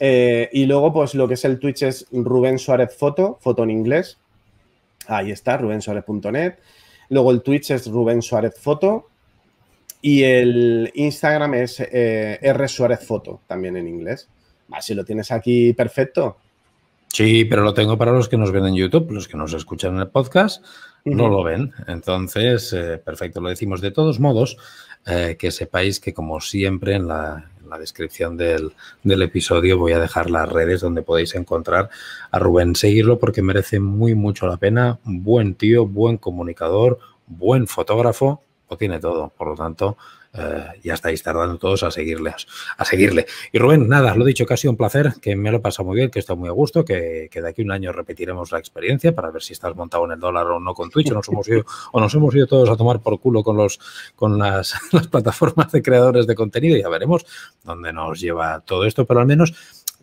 [0.00, 3.70] Eh, y luego, pues lo que es el Twitch es Rubén Suárez Foto, foto en
[3.70, 4.18] inglés.
[5.06, 6.54] Ahí está, rubensuárez.net.
[7.10, 9.06] Luego el Twitch es Rubén Suárez Foto.
[10.02, 14.28] Y el Instagram es eh, R Suárez Foto, también en inglés.
[14.80, 16.38] si lo tienes aquí, perfecto.
[17.06, 19.94] Sí, pero lo tengo para los que nos ven en YouTube, los que nos escuchan
[19.94, 20.64] en el podcast
[21.04, 21.72] no lo ven.
[21.86, 23.80] Entonces, eh, perfecto, lo decimos.
[23.80, 24.56] De todos modos,
[25.06, 27.46] eh, que sepáis que como siempre en la,
[27.78, 28.72] descripción del,
[29.04, 31.88] episodio voy a dejar las redes donde podéis encontrar
[32.32, 32.74] a Rubén.
[32.74, 34.98] Seguirlo porque merece muy mucho la pena.
[35.04, 36.98] Buen tío, buen comunicador,
[37.28, 39.32] buen fotógrafo, lo tiene todo.
[39.36, 39.96] Por lo tanto,
[40.32, 42.34] eh, ya estáis tardando todos a seguirle,
[42.76, 43.26] a seguirle.
[43.52, 45.96] Y Rubén, nada, lo he dicho, que un placer, que me lo he pasado muy
[45.96, 49.14] bien, que estoy muy a gusto, que, de aquí a un año repetiremos la experiencia
[49.14, 51.48] para ver si estás montado en el dólar o no con Twitch, o nos hemos
[51.48, 53.80] ido, o nos hemos ido todos a tomar por culo con, los,
[54.14, 57.26] con las, las plataformas de creadores de contenido, ya veremos
[57.64, 59.54] dónde nos lleva todo esto, pero al menos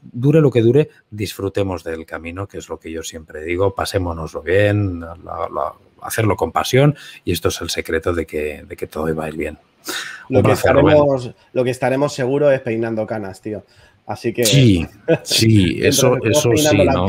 [0.02, 4.42] dure lo que dure, disfrutemos del camino, que es lo que yo siempre digo, pasémonoslo
[4.42, 5.04] bien,
[6.02, 9.30] hacerlo con pasión y esto es el secreto de que, de que todo va a
[9.30, 9.58] ir bien.
[10.30, 13.64] Lo que, estaremos, lo que estaremos seguro es peinando canas, tío.
[14.06, 14.46] Así que.
[14.46, 14.88] Sí,
[15.24, 17.08] sí, eso, eso sí, ¿no?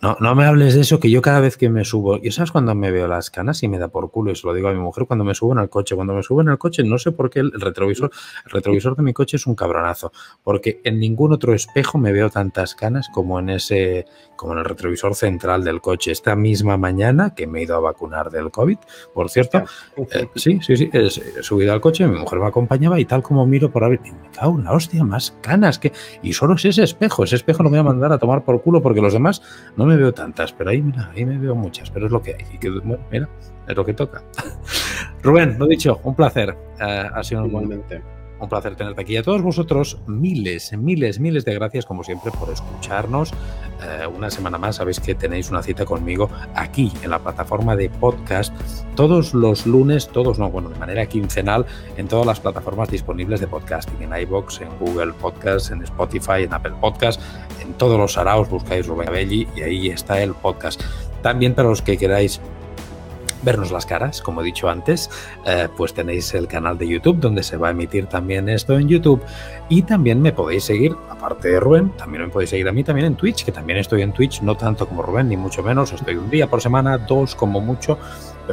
[0.00, 2.50] No, no me hables de eso, que yo cada vez que me subo, y sabes
[2.50, 4.72] cuando me veo las canas y me da por culo, y se lo digo a
[4.72, 6.98] mi mujer cuando me subo en el coche, cuando me subo en el coche, no
[6.98, 8.10] sé por qué el retrovisor,
[8.46, 12.30] el retrovisor de mi coche es un cabronazo, porque en ningún otro espejo me veo
[12.30, 16.10] tantas canas como en ese, como en el retrovisor central del coche.
[16.10, 18.78] Esta misma mañana que me he ido a vacunar del COVID,
[19.14, 19.64] por cierto,
[19.96, 23.46] eh, sí, sí, sí, he, subido al coche, mi mujer me acompañaba y tal como
[23.46, 25.92] miro por ahí, me cago una hostia, más canas que,
[26.22, 28.62] y solo es ese espejo, ese espejo no me voy a mandar a tomar por
[28.62, 29.41] culo porque los demás
[29.76, 32.34] no me veo tantas, pero ahí, mira, ahí me veo muchas, pero es lo que
[32.34, 32.54] hay.
[32.54, 32.70] Y que,
[33.10, 33.28] mira,
[33.66, 34.22] es lo que toca.
[35.22, 36.56] Rubén, lo dicho, un placer.
[36.80, 38.02] Eh, ha sido Igualmente.
[38.40, 39.12] Un placer tenerte aquí.
[39.12, 43.32] Y a todos vosotros, miles, miles, miles de gracias, como siempre, por escucharnos.
[43.84, 47.88] Eh, una semana más, sabéis que tenéis una cita conmigo aquí, en la plataforma de
[47.88, 48.52] podcast,
[48.96, 51.66] todos los lunes, todos no, bueno, de manera quincenal,
[51.96, 56.52] en todas las plataformas disponibles de podcasting, en iBox, en Google Podcast, en Spotify, en
[56.52, 57.20] Apple Podcast,
[57.62, 60.82] en todos los araos buscáis Rubén Abelli y ahí está el podcast.
[61.22, 62.40] También para los que queráis
[63.42, 65.10] vernos las caras, como he dicho antes,
[65.46, 68.88] eh, pues tenéis el canal de YouTube donde se va a emitir también esto en
[68.88, 69.22] YouTube
[69.68, 73.06] y también me podéis seguir, aparte de Rubén, también me podéis seguir a mí también
[73.06, 76.16] en Twitch, que también estoy en Twitch, no tanto como Rubén, ni mucho menos, estoy
[76.16, 77.98] un día por semana, dos como mucho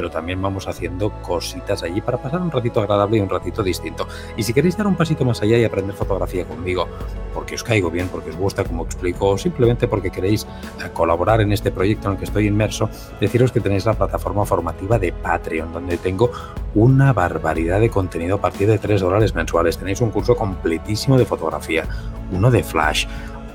[0.00, 4.08] pero también vamos haciendo cositas allí para pasar un ratito agradable y un ratito distinto.
[4.34, 6.88] Y si queréis dar un pasito más allá y aprender fotografía conmigo,
[7.34, 11.42] porque os caigo bien, porque os gusta como explico, o simplemente porque queréis eh, colaborar
[11.42, 12.88] en este proyecto en el que estoy inmerso,
[13.20, 16.30] deciros que tenéis la plataforma formativa de Patreon, donde tengo
[16.74, 19.76] una barbaridad de contenido a partir de 3 dólares mensuales.
[19.76, 21.84] Tenéis un curso completísimo de fotografía,
[22.32, 23.06] uno de flash,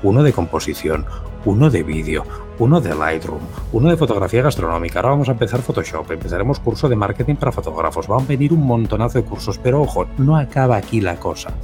[0.04, 1.06] uno de composición,
[1.46, 2.24] uno de vídeo,
[2.58, 3.40] uno de Lightroom,
[3.72, 4.98] uno de fotografía gastronómica.
[4.98, 8.08] Ahora vamos a empezar Photoshop, empezaremos curso de marketing para fotógrafos.
[8.08, 11.54] Van a venir un montonazo de cursos, pero ojo, no acaba aquí la cosa.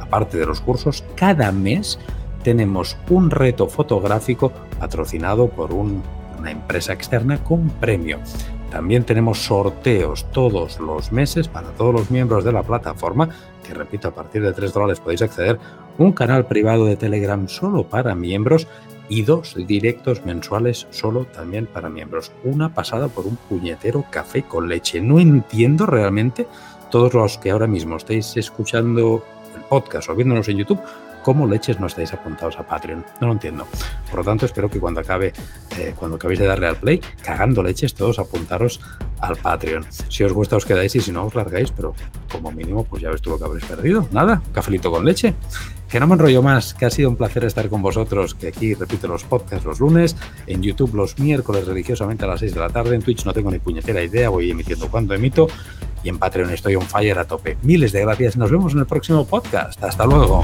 [0.00, 1.98] Aparte de los cursos, cada mes
[2.44, 8.20] tenemos un reto fotográfico patrocinado por una empresa externa con premio.
[8.70, 13.28] También tenemos sorteos todos los meses para todos los miembros de la plataforma,
[13.62, 15.58] que repito, a partir de 3 dólares podéis acceder,
[15.98, 18.66] un canal privado de Telegram solo para miembros
[19.08, 22.32] y dos directos mensuales solo también para miembros.
[22.44, 25.00] Una pasada por un puñetero café con leche.
[25.00, 26.46] No entiendo realmente
[26.90, 29.24] todos los que ahora mismo estáis escuchando
[29.54, 30.80] el podcast o viéndonos en YouTube
[31.22, 33.04] cómo leches no estáis apuntados a Patreon.
[33.20, 33.66] No lo entiendo.
[34.10, 35.32] Por lo tanto, espero que cuando acabe,
[35.78, 38.80] eh, cuando acabéis de darle al play, cagando leches, todos apuntaros
[39.20, 39.86] al Patreon.
[40.08, 41.94] Si os gusta, os quedáis y si no, os largáis, pero
[42.30, 44.08] como mínimo, pues ya ves tú lo que habréis perdido.
[44.12, 45.34] Nada, cafelito con leche.
[45.88, 48.72] Que no me enrollo más, que ha sido un placer estar con vosotros, que aquí
[48.72, 50.16] repito los podcasts los lunes,
[50.46, 53.50] en YouTube los miércoles religiosamente a las 6 de la tarde, en Twitch no tengo
[53.50, 55.48] ni puñetera idea, voy emitiendo cuando emito,
[56.02, 57.58] y en Patreon estoy on fire a tope.
[57.62, 59.82] Miles de gracias, nos vemos en el próximo podcast.
[59.84, 60.42] Hasta luego.